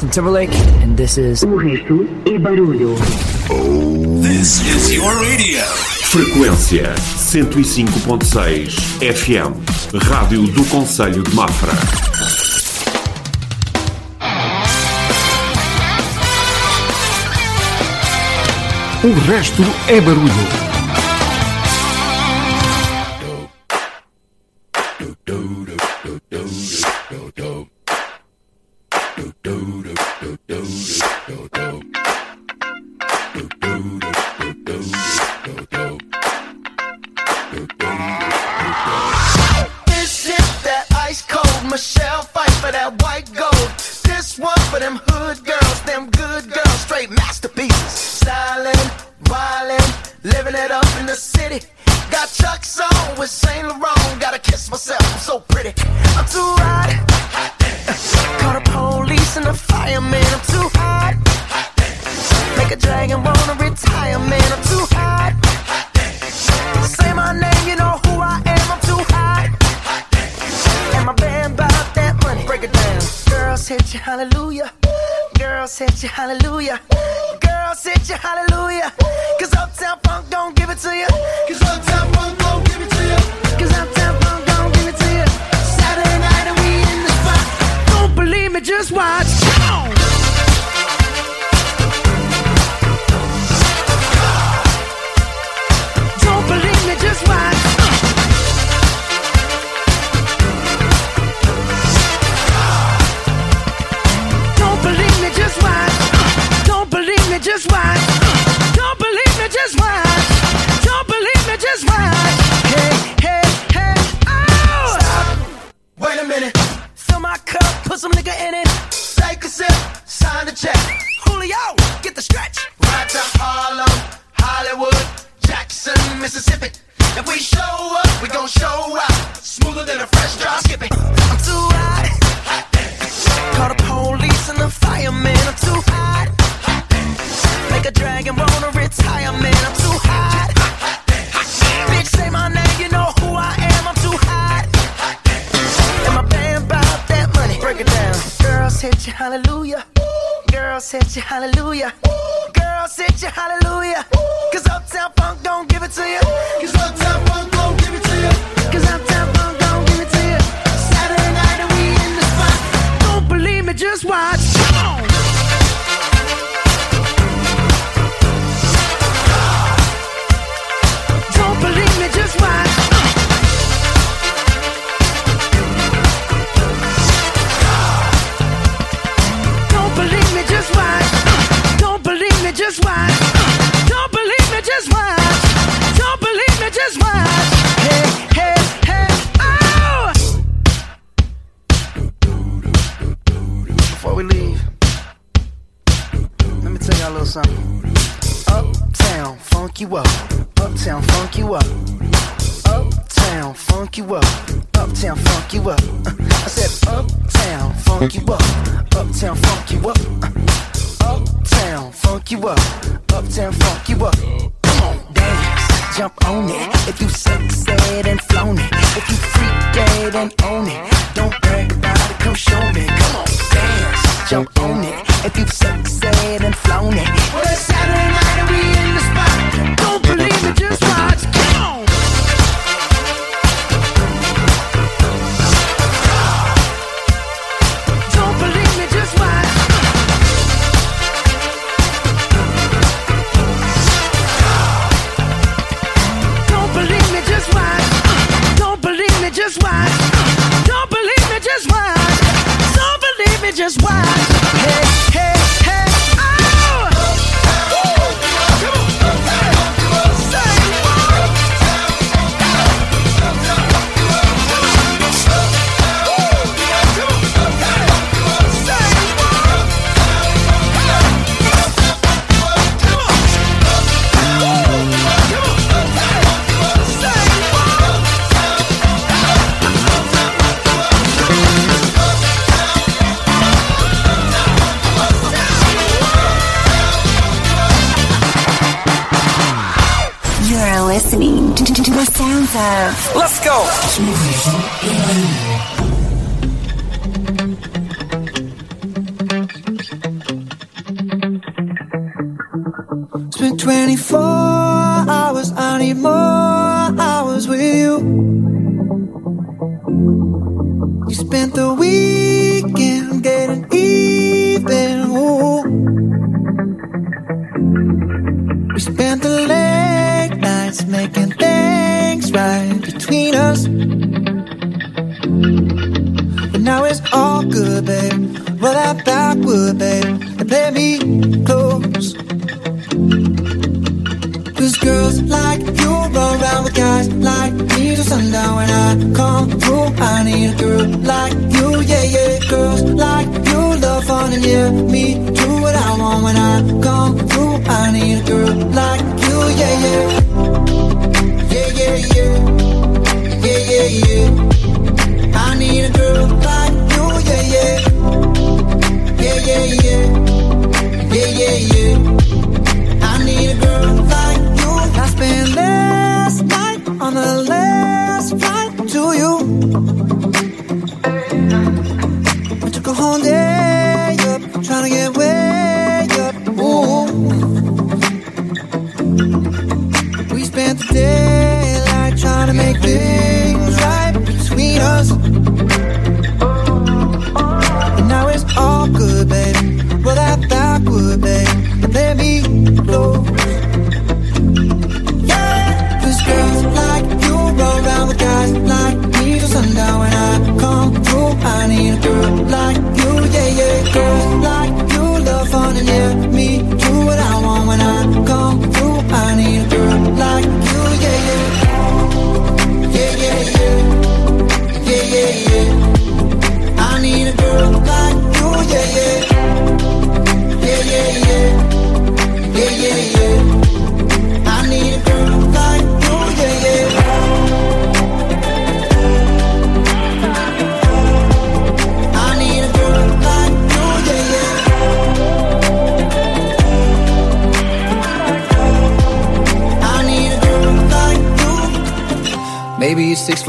Justin 0.10 0.24
Timberlake, 0.24 0.56
and 0.82 0.98
this 0.98 1.18
is. 1.18 1.44
O 1.44 1.56
resto 1.56 2.08
é 2.26 2.38
barulho. 2.40 2.96
Oh. 3.50 4.22
This 4.22 4.62
is 4.62 4.94
your 4.94 5.14
radio. 5.22 5.64
Frequência 6.10 6.96
105.6 6.98 8.74
FM. 9.02 9.54
Rádio 10.10 10.48
do 10.48 10.66
Conselho 10.66 11.24
de 11.24 11.36
Mafra. 11.36 11.72
O 19.04 19.14
resto 19.28 19.64
é 19.88 20.02
barulho. 20.02 20.69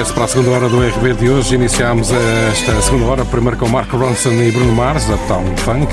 regresso 0.00 0.14
para 0.14 0.24
a 0.24 0.28
segunda 0.28 0.50
hora 0.52 0.68
do 0.68 0.80
RB 0.80 1.14
de 1.14 1.28
hoje. 1.28 1.54
Iniciámos 1.56 2.10
esta 2.10 2.80
segunda 2.80 3.06
hora 3.06 3.24
primeiro 3.24 3.58
com 3.58 3.68
Mark 3.68 3.90
Ronson 3.92 4.30
e 4.32 4.50
Bruno 4.50 4.72
Mars, 4.72 5.06
Uptown 5.08 5.44
Funk. 5.58 5.92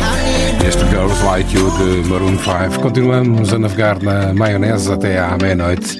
Este 0.66 0.86
Girls 0.86 1.22
Like 1.26 1.58
You 1.58 1.70
de 1.72 2.08
Maroon 2.08 2.38
5. 2.38 2.80
Continuamos 2.82 3.51
a 3.51 3.60
navegar 3.60 4.01
na 4.01 4.34
maionese 4.34 4.91
até 4.91 5.20
à 5.20 5.38
meia-noite. 5.38 5.99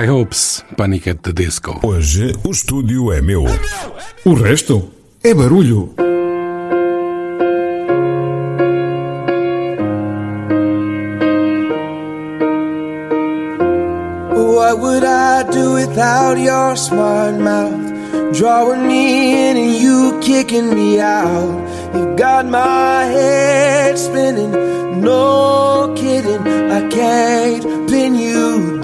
High 0.00 0.08
Hopes, 0.08 0.64
Panic 0.78 1.08
at 1.08 1.22
the 1.22 1.30
Disco. 1.30 1.78
Hoje 1.82 2.32
o 2.42 2.50
estúdio 2.50 3.12
é 3.12 3.20
meu. 3.20 3.44
O 4.24 4.32
resto 4.32 4.90
é 5.22 5.34
barulho. 5.34 5.92
What 14.32 14.78
would 14.80 15.04
I 15.04 15.42
do 15.52 15.74
without 15.74 16.38
your 16.38 16.76
smart 16.76 17.38
mouth? 17.38 17.92
Drawing 18.32 18.86
me 18.88 19.50
in 19.50 19.58
and 19.58 19.76
you 19.76 20.18
kicking 20.22 20.74
me 20.74 20.98
out. 20.98 21.60
You've 21.92 22.16
got 22.16 22.46
my 22.46 23.04
head 23.04 23.98
spinning. 23.98 24.52
No 25.02 25.92
kidding, 25.94 26.40
I 26.72 26.88
can't 26.88 27.79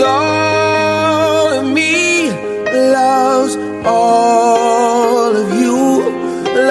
All 0.00 1.48
of 1.60 1.66
me 1.72 2.30
loves 2.72 3.56
all 3.86 5.36
of 5.36 5.60
you. 5.60 6.02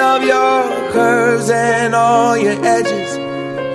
Love 0.02 0.22
your 0.24 0.92
curves 0.92 1.50
and 1.50 1.94
all 1.94 2.36
your 2.36 2.56
edges, 2.64 3.16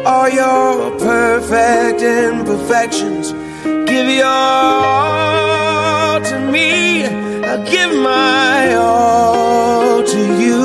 all 0.06 0.30
your 0.30 0.92
perfect 1.00 2.02
imperfections. 2.02 3.32
Give 3.64 4.08
your 4.10 4.26
all 4.26 6.22
to 6.22 6.40
me. 6.52 7.06
I'll 7.06 7.66
give 7.66 7.94
my 7.96 8.76
all 8.76 10.04
to 10.04 10.22
you. 10.44 10.60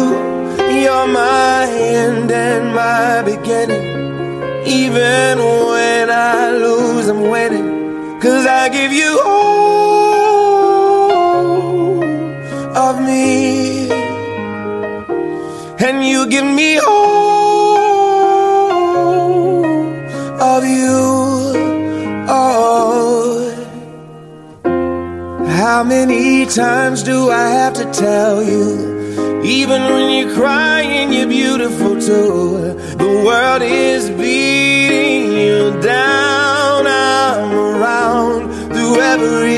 You're 0.83 1.07
my 1.07 1.67
end 1.71 2.31
and 2.31 2.75
my 2.75 3.23
beginning. 3.23 3.87
Even 4.67 5.39
when 5.39 6.11
I 6.11 6.51
lose, 6.53 7.09
I'm 7.09 7.23
winning. 7.31 7.74
Cause 8.25 8.47
I 8.47 8.71
give 8.71 8.91
you 8.91 9.21
all 9.23 10.33
of 12.75 12.99
me. 13.03 13.91
And 15.87 16.03
you 16.09 16.27
give 16.27 16.47
me 16.47 16.79
all 16.79 17.85
of 20.41 20.65
you. 20.65 20.97
Oh. 22.27 23.53
How 25.47 25.85
many 25.85 26.47
times 26.47 27.03
do 27.03 27.29
I 27.29 27.51
have 27.51 27.75
to 27.75 27.85
tell 27.93 28.43
you? 28.43 29.43
Even 29.45 29.83
when 29.83 30.09
you're 30.17 30.35
crying, 30.35 31.13
you're 31.13 31.29
beautiful 31.29 32.01
too. 32.01 32.73
The 32.97 33.23
world 33.27 33.61
is 33.61 34.09
beating 34.09 35.33
you 35.37 35.79
down. 35.83 36.24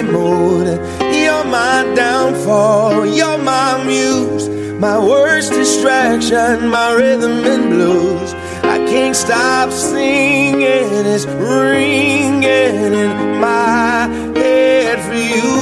Mood. 0.03 0.67
You're 1.15 1.45
my 1.45 1.85
downfall. 1.95 3.07
You're 3.07 3.39
my 3.39 3.83
muse. 3.85 4.49
My 4.81 4.99
worst 4.99 5.53
distraction, 5.53 6.69
my 6.69 6.93
rhythm 6.93 7.45
and 7.45 7.71
blues. 7.71 8.35
I 8.63 8.79
can't 8.91 9.17
stop 9.17 9.71
singing. 9.71 11.07
It's 11.15 11.27
ringing 11.27 12.45
in 12.45 13.41
my 13.41 14.09
head 14.37 14.99
for 15.07 15.15
you. 15.15 15.57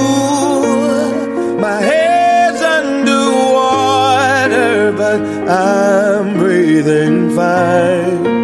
My 1.61 1.81
head's 1.81 2.61
underwater, 2.61 3.33
but 4.93 5.21
I'm 5.49 6.35
breathing 6.39 7.31
fine. 7.37 8.44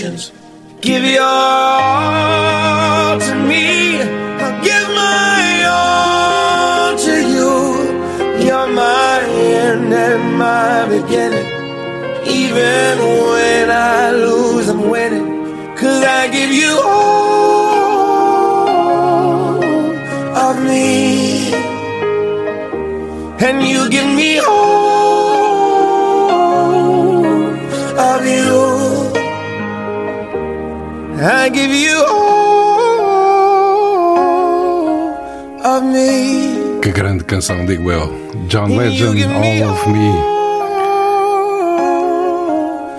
imperfections. 0.00 0.32
Give 0.80 1.04
your 1.04 1.45
I 31.46 31.48
give 31.48 31.72
you 31.72 31.96
all 32.08 33.36
of 35.64 35.86
me. 35.86 36.80
Que 36.82 36.90
grande 36.90 37.22
canção, 37.22 37.64
digo 37.64 37.88
eu. 37.88 38.12
John 38.48 38.76
Legend, 38.76 39.22
All 39.26 39.70
of 39.70 39.88
Me. 39.88 40.12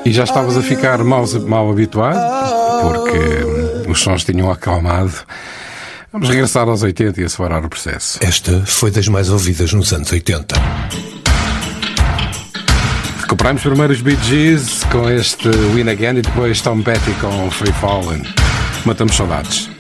E 0.06 0.14
já 0.14 0.24
estavas 0.24 0.56
a 0.56 0.62
ficar 0.62 1.04
mal, 1.04 1.26
mal 1.46 1.70
habituado, 1.70 2.22
porque 2.84 3.90
os 3.90 4.00
sons 4.00 4.24
tinham 4.24 4.50
acalmado. 4.50 5.12
Vamos 6.14 6.30
regressar 6.30 6.70
aos 6.70 6.84
80 6.84 7.20
e 7.20 7.26
acelerar 7.26 7.66
o 7.66 7.70
processo. 7.70 8.18
Esta 8.22 8.62
foi 8.66 8.92
das 8.92 9.10
mais 9.10 9.30
ouvidas 9.30 9.74
nos 9.74 9.92
anos 9.92 10.10
80. 10.10 10.56
Recuperamos 13.28 13.62
primeiro 13.62 13.92
os 13.92 14.00
Bee 14.00 14.18
Gees 14.24 14.86
com 14.86 15.10
este 15.10 15.50
Win 15.50 15.90
Again 15.90 16.20
e 16.20 16.22
depois 16.22 16.62
Tom 16.62 16.82
Petty 16.82 17.12
com 17.20 17.52
Free 17.52 17.74
Fallen. 17.74 18.24
Matamos 18.88 19.18
saudades. 19.18 19.77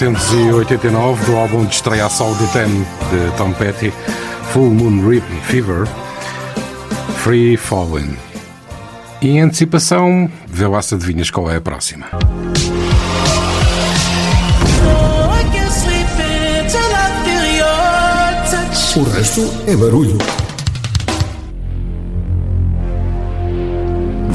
1989 0.00 1.24
do 1.24 1.36
álbum 1.36 1.64
de 1.64 1.74
estreia 1.74 2.06
do 2.06 2.52
Ten 2.52 2.68
de 2.68 3.36
Tom 3.36 3.52
Petty, 3.52 3.92
Full 4.52 4.70
Moon 4.70 5.08
Rip 5.08 5.26
Fever, 5.42 5.88
Free 7.16 7.56
Falling. 7.56 8.16
E 9.20 9.30
em 9.30 9.40
antecipação, 9.40 10.30
vê 10.46 10.68
lá 10.68 10.80
se 10.82 10.94
adivinhas 10.94 11.30
qual 11.30 11.50
é 11.50 11.56
a 11.56 11.60
próxima. 11.60 12.06
O 18.96 19.02
resto 19.02 19.40
é 19.66 19.76
barulho. 19.76 20.18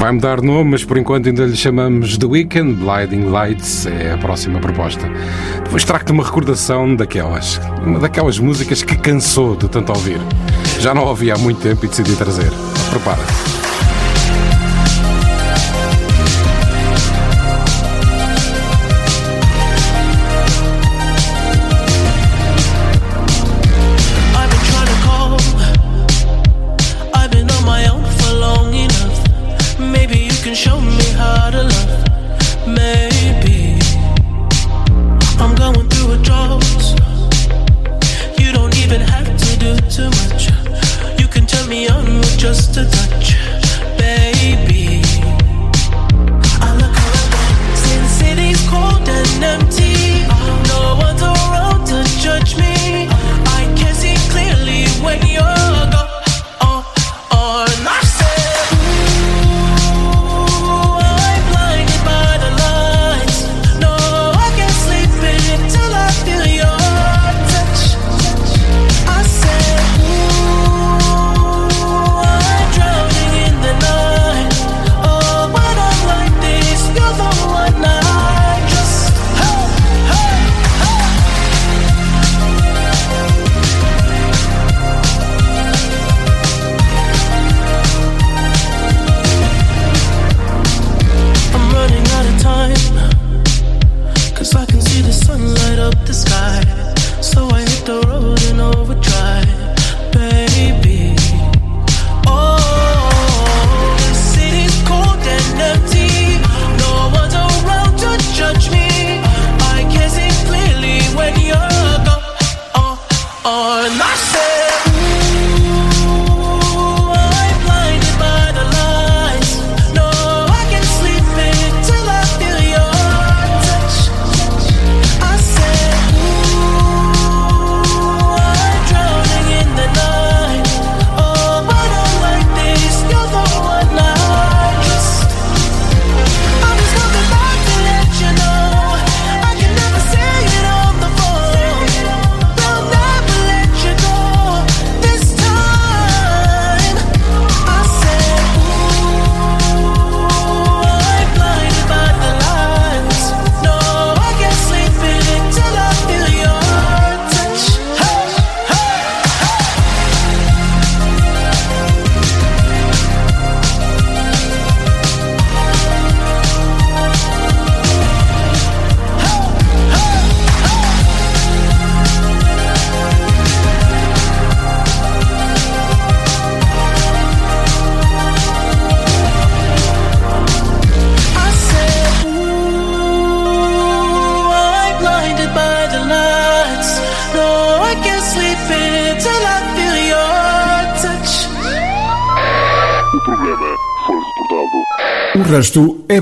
Vai 0.04 0.12
mudar 0.12 0.42
nome, 0.42 0.72
mas 0.72 0.84
por 0.84 0.98
enquanto 0.98 1.28
ainda 1.28 1.46
lhe 1.46 1.56
chamamos 1.56 2.18
The 2.18 2.26
Weekend. 2.26 2.74
Blinding 2.74 3.30
Lights 3.30 3.86
é 3.86 4.12
a 4.12 4.18
próxima 4.18 4.60
proposta. 4.60 5.10
Hoje 5.74 5.84
trago-te 5.86 6.12
uma 6.12 6.22
recordação 6.22 6.94
daquelas, 6.94 7.60
uma 7.84 7.98
daquelas 7.98 8.38
músicas 8.38 8.84
que 8.84 8.96
cansou 8.96 9.56
de 9.56 9.68
tanto 9.68 9.90
ouvir. 9.92 10.20
Já 10.78 10.94
não 10.94 11.04
ouvi 11.04 11.32
há 11.32 11.36
muito 11.36 11.60
tempo 11.60 11.84
e 11.84 11.88
decidi 11.88 12.14
trazer. 12.14 12.52
Prepara-te. 12.90 13.63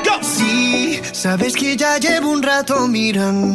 Go. 0.03 0.15
Sí, 0.21 0.99
sabes 1.13 1.55
que 1.55 1.77
ya 1.77 1.97
llevo 1.99 2.29
un 2.31 2.43
rato 2.43 2.85
mirándote. 2.89 3.54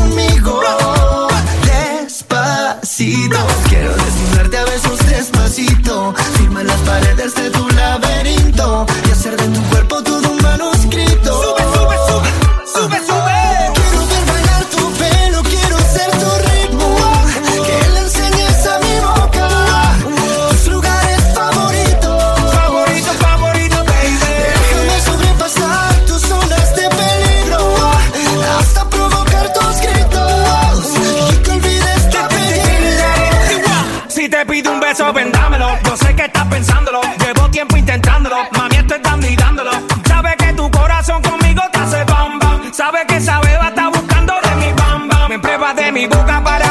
Te 34.31 34.45
pido 34.45 34.71
un 34.71 34.79
beso, 34.79 35.11
vendámelo. 35.13 35.77
Yo 35.83 35.97
sé 35.97 36.15
que 36.15 36.23
estás 36.23 36.47
pensándolo. 36.47 37.01
Llevo 37.19 37.49
tiempo 37.51 37.75
intentándolo. 37.75 38.37
Mami, 38.53 38.77
estoy 38.77 38.99
dando 39.03 39.27
y 39.27 39.35
dándolo. 39.35 39.71
Sabe 40.07 40.35
que 40.37 40.53
tu 40.53 40.71
corazón 40.71 41.21
conmigo 41.21 41.61
te 41.71 41.79
hace 41.79 42.03
bam 42.05 42.39
bam. 42.39 42.73
Sabe 42.73 43.05
que 43.07 43.17
esa 43.17 43.39
beba 43.41 43.67
está 43.67 43.89
buscando 43.89 44.33
de 44.41 44.55
mi 44.55 44.71
bam. 44.73 45.09
Me 45.27 45.37
pruebas 45.37 45.75
de 45.75 45.91
mi 45.91 46.07
boca 46.07 46.41
para 46.43 46.70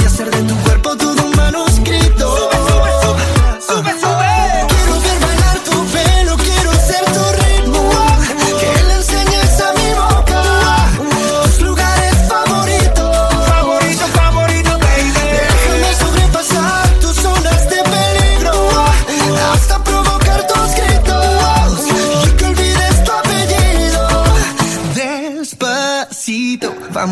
Y 0.21 0.23
hacer 0.23 0.39
de 0.39 0.47
tu 0.47 0.55
cuerpo 0.57 1.00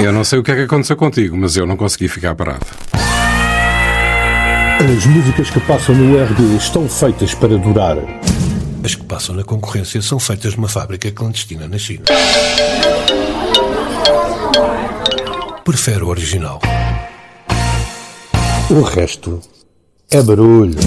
Eu 0.00 0.12
não 0.12 0.24
sei 0.24 0.38
o 0.38 0.42
que 0.42 0.50
é 0.50 0.54
que 0.56 0.62
aconteceu 0.62 0.96
contigo, 0.96 1.36
mas 1.36 1.56
eu 1.56 1.66
não 1.66 1.76
consegui 1.76 2.08
ficar 2.08 2.34
parado. 2.34 2.66
As 4.80 5.06
músicas 5.06 5.50
que 5.50 5.60
passam 5.60 5.94
no 5.94 6.20
RD 6.20 6.56
estão 6.56 6.88
feitas 6.88 7.34
para 7.34 7.56
durar. 7.56 7.98
As 8.84 8.96
que 8.96 9.04
passam 9.04 9.36
na 9.36 9.44
concorrência 9.44 10.02
são 10.02 10.18
feitas 10.18 10.56
numa 10.56 10.68
fábrica 10.68 11.10
clandestina 11.12 11.68
na 11.68 11.78
China. 11.78 12.04
Prefere 15.64 16.02
o 16.02 16.08
original. 16.08 16.60
O 18.68 18.80
resto 18.82 19.40
é 20.10 20.20
barulho. 20.20 20.78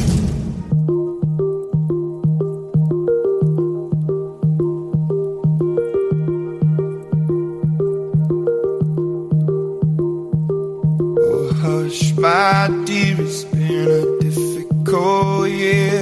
My 12.67 12.85
dear, 12.85 13.21
it's 13.21 13.43
been 13.43 13.87
a 13.87 14.19
difficult 14.19 15.49
year. 15.49 15.94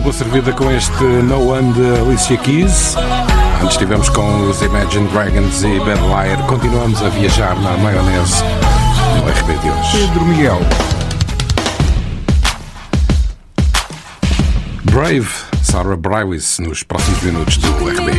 dupla 0.00 0.12
servida 0.14 0.52
com 0.54 0.70
este 0.70 1.04
No 1.04 1.50
One 1.50 1.74
de 1.74 2.00
Alicia 2.00 2.36
Keys. 2.38 2.96
Antes 3.60 3.72
estivemos 3.72 4.08
com 4.08 4.48
os 4.48 4.62
Imagine 4.62 5.06
Dragons 5.08 5.62
e 5.62 5.78
Bad 5.80 6.00
Liar. 6.00 6.42
Continuamos 6.46 7.02
a 7.02 7.10
viajar 7.10 7.54
na 7.60 7.76
maionese 7.76 8.42
no 9.14 9.28
RB 9.28 9.58
de 9.58 9.70
hoje. 9.70 9.98
Pedro 9.98 10.24
Miguel. 10.24 10.60
Brave, 14.84 15.28
Sarah 15.62 15.96
Brywis, 15.96 16.58
nos 16.60 16.82
próximos 16.82 17.22
minutos 17.22 17.58
do 17.58 17.68
RB. 17.68 18.10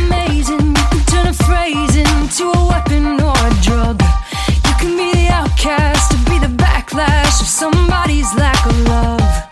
Outcast 5.32 6.10
to 6.10 6.16
be 6.30 6.38
the 6.38 6.52
backlash 6.56 7.40
of 7.40 7.48
somebody's 7.48 8.32
lack 8.34 8.66
of 8.66 8.88
love. 8.88 9.51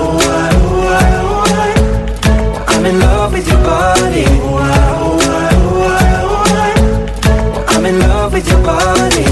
in 2.91 2.99
love 2.99 3.31
with 3.31 3.47
your 3.47 3.63
body. 3.63 4.25
I'm 7.73 7.85
in 7.85 7.99
love 7.99 8.33
with 8.33 8.47
your 8.49 8.63
body. 8.63 9.23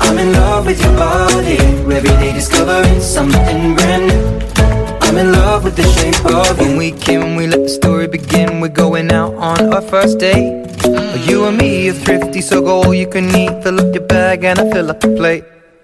I'm 0.00 0.18
in 0.18 0.32
love 0.32 0.66
with 0.66 0.80
your 0.82 0.96
body. 0.96 1.58
Every 1.96 2.14
day 2.22 2.32
discovering 2.32 3.00
something 3.00 3.76
brand 3.76 4.06
new. 4.08 4.24
I'm 5.06 5.16
in 5.18 5.32
love 5.32 5.64
with 5.64 5.76
the 5.76 5.86
shape 5.96 6.24
of 6.24 6.58
you. 6.58 6.68
When 6.68 6.78
we 6.78 6.92
came, 6.92 7.36
we 7.36 7.46
let 7.46 7.62
the 7.62 7.68
story 7.68 8.06
begin. 8.08 8.60
We're 8.60 8.68
going 8.68 9.12
out 9.12 9.34
on 9.34 9.74
our 9.74 9.82
first 9.82 10.18
date. 10.18 10.64
You 11.28 11.44
and 11.44 11.58
me 11.58 11.90
are 11.90 11.92
thrifty, 11.92 12.40
so 12.40 12.62
go 12.62 12.82
all 12.82 12.94
you 12.94 13.06
can 13.06 13.26
eat. 13.36 13.62
Fill 13.62 13.78
up 13.80 13.94
your 13.94 14.06
bag 14.06 14.44
and 14.44 14.58
I 14.58 14.70
fill 14.72 14.90
up 14.90 15.00
the 15.00 15.14
plate. 15.16 15.44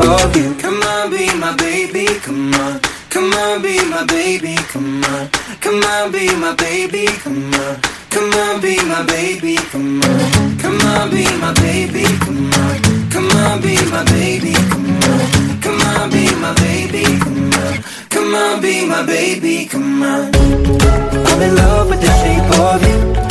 of 0.00 0.36
you. 0.36 0.54
Come 0.54 0.82
on, 0.82 1.10
be 1.10 1.26
my 1.38 1.54
baby, 1.56 2.06
come 2.20 2.54
on. 2.54 2.80
Come 3.10 3.32
on, 3.32 3.62
be 3.62 3.78
my 3.88 4.04
baby, 4.04 4.56
come 4.68 5.02
on. 5.04 5.28
Come 5.60 5.82
on, 5.82 6.12
be 6.12 6.34
my 6.36 6.54
baby, 6.54 7.06
come 7.06 7.52
on. 7.54 7.80
Come 8.10 8.32
on, 8.32 8.60
be 8.60 8.76
my 8.84 9.04
baby, 9.06 9.56
come 9.56 10.02
on. 10.02 10.58
Come 10.58 10.80
on, 10.80 11.10
be 11.10 11.24
my 11.38 11.52
baby, 11.54 12.04
come 12.20 12.52
on. 12.52 13.10
Come 13.10 13.30
on, 13.30 13.60
be 13.60 13.74
my 13.90 14.04
baby, 14.04 14.52
come 14.70 15.02
on. 15.02 15.60
Come 15.60 15.80
on, 15.82 16.10
be 16.10 16.24
my 16.36 16.54
baby, 16.54 17.04
come 17.18 17.52
on. 17.54 17.82
Come 18.10 18.34
on, 18.34 18.60
be 18.60 18.86
my 18.86 19.04
baby, 19.06 19.66
come 19.66 20.02
on. 20.02 20.30
I'm 20.34 21.42
in 21.42 21.56
love 21.56 21.88
with 21.90 22.00
the 22.00 22.10
shape 22.20 22.58
of 22.58 22.82
you. 23.22 23.27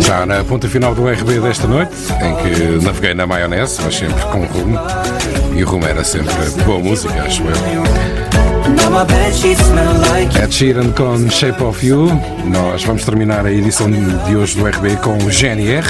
Já 0.00 0.26
na 0.26 0.42
ponta 0.42 0.68
final 0.68 0.92
do 0.94 1.06
RB 1.08 1.38
desta 1.38 1.68
noite, 1.68 1.92
em 2.20 2.34
que 2.36 2.84
naveguei 2.84 3.14
na 3.14 3.24
maionese, 3.24 3.80
mas 3.84 3.94
sempre 3.94 4.20
com 4.24 4.44
rumo. 4.46 4.78
E 5.54 5.62
o 5.62 5.66
rumo 5.68 5.86
era 5.86 6.02
sempre 6.02 6.34
boa 6.64 6.80
música, 6.80 7.22
acho 7.22 7.40
eu. 7.44 7.50
Ed 10.42 10.52
Sheeran 10.52 10.90
com 10.90 11.30
Shape 11.30 11.62
of 11.62 11.86
You. 11.86 12.08
Nós 12.46 12.82
vamos 12.82 13.04
terminar 13.04 13.46
a 13.46 13.52
edição 13.52 13.88
de 13.90 14.34
hoje 14.36 14.56
do 14.56 14.66
RB 14.66 14.96
com 14.96 15.16
GNR, 15.30 15.86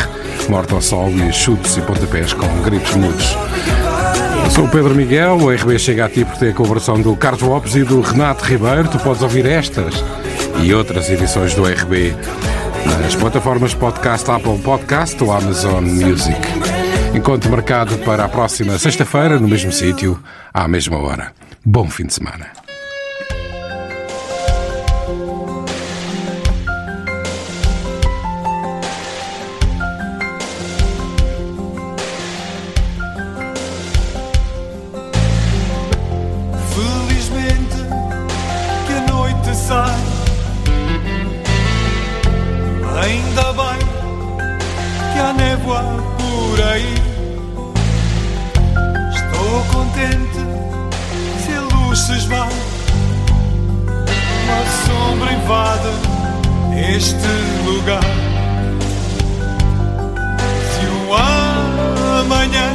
Morto 0.51 0.75
ao 0.75 0.83
Sol 0.83 1.11
e 1.11 1.33
chutes 1.33 1.79
e 1.79 1.81
pontapés 1.81 2.35
com 2.35 2.47
gritos 2.63 2.95
mudos. 2.97 3.35
Sou 4.51 4.65
o 4.65 4.69
Pedro 4.69 4.95
Miguel, 4.95 5.39
o 5.39 5.51
RB 5.51 5.79
chega 5.79 6.05
a 6.05 6.09
ti 6.09 6.23
por 6.25 6.37
ter 6.37 6.51
a 6.51 6.53
colaboração 6.53 7.01
do 7.01 7.17
Carlos 7.17 7.41
Lopes 7.41 7.75
e 7.77 7.83
do 7.83 8.03
Renato 8.03 8.45
Ribeiro. 8.45 8.89
Tu 8.89 8.99
podes 8.99 9.23
ouvir 9.23 9.47
estas 9.47 10.05
e 10.63 10.75
outras 10.75 11.09
edições 11.09 11.55
do 11.55 11.65
RB 11.65 12.15
nas 12.87 13.15
plataformas 13.15 13.75
podcast 13.75 14.31
Apple 14.31 14.59
Podcast 14.59 15.23
ou 15.23 15.33
Amazon 15.33 15.85
Music. 15.85 16.41
Encontro 17.15 17.51
marcado 17.51 17.99
para 17.99 18.25
a 18.25 18.29
próxima 18.29 18.79
sexta-feira, 18.79 19.39
no 19.39 19.49
mesmo 19.49 19.73
sítio, 19.73 20.19
à 20.53 20.69
mesma 20.69 20.99
hora. 20.99 21.33
Bom 21.65 21.89
fim 21.89 22.07
de 22.07 22.15
semana. 22.15 22.60
Invade 55.51 55.91
este 56.95 57.35
lugar. 57.67 58.07
Se 60.71 60.87
o 60.87 61.11
amanhã 62.21 62.69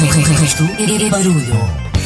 Resto 0.05 0.63
é 0.79 1.09
barulho. 1.09 1.96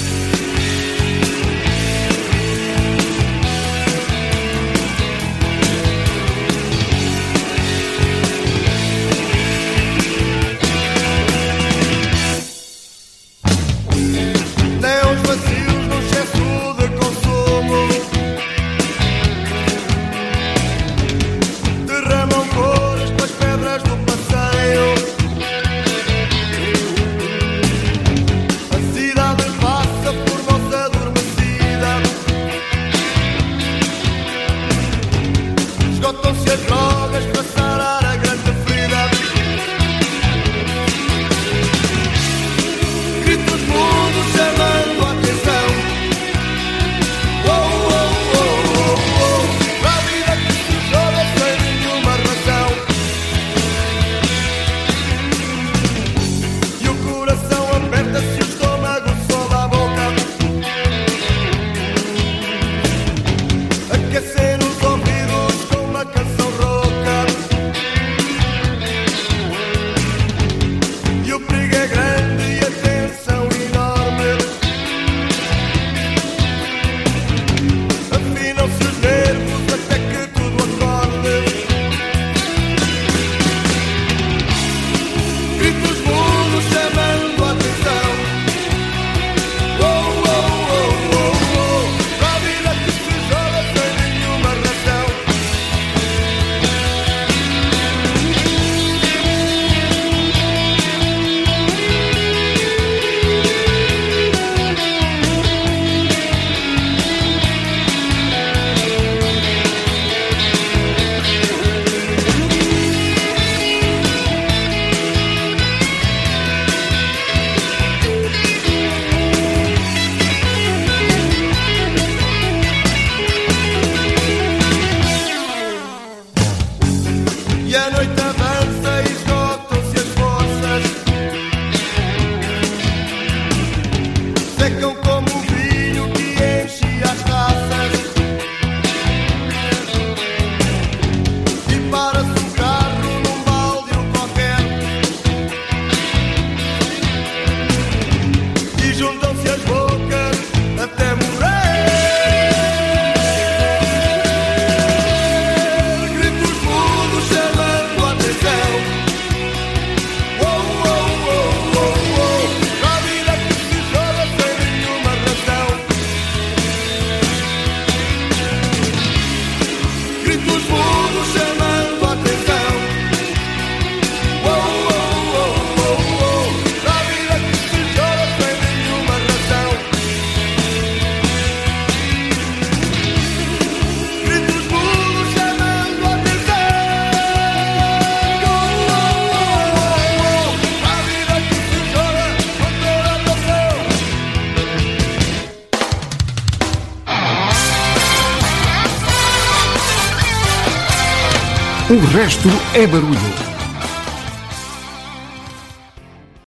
Resto 202.11 202.49
é 202.73 202.85
barulho. 202.85 203.30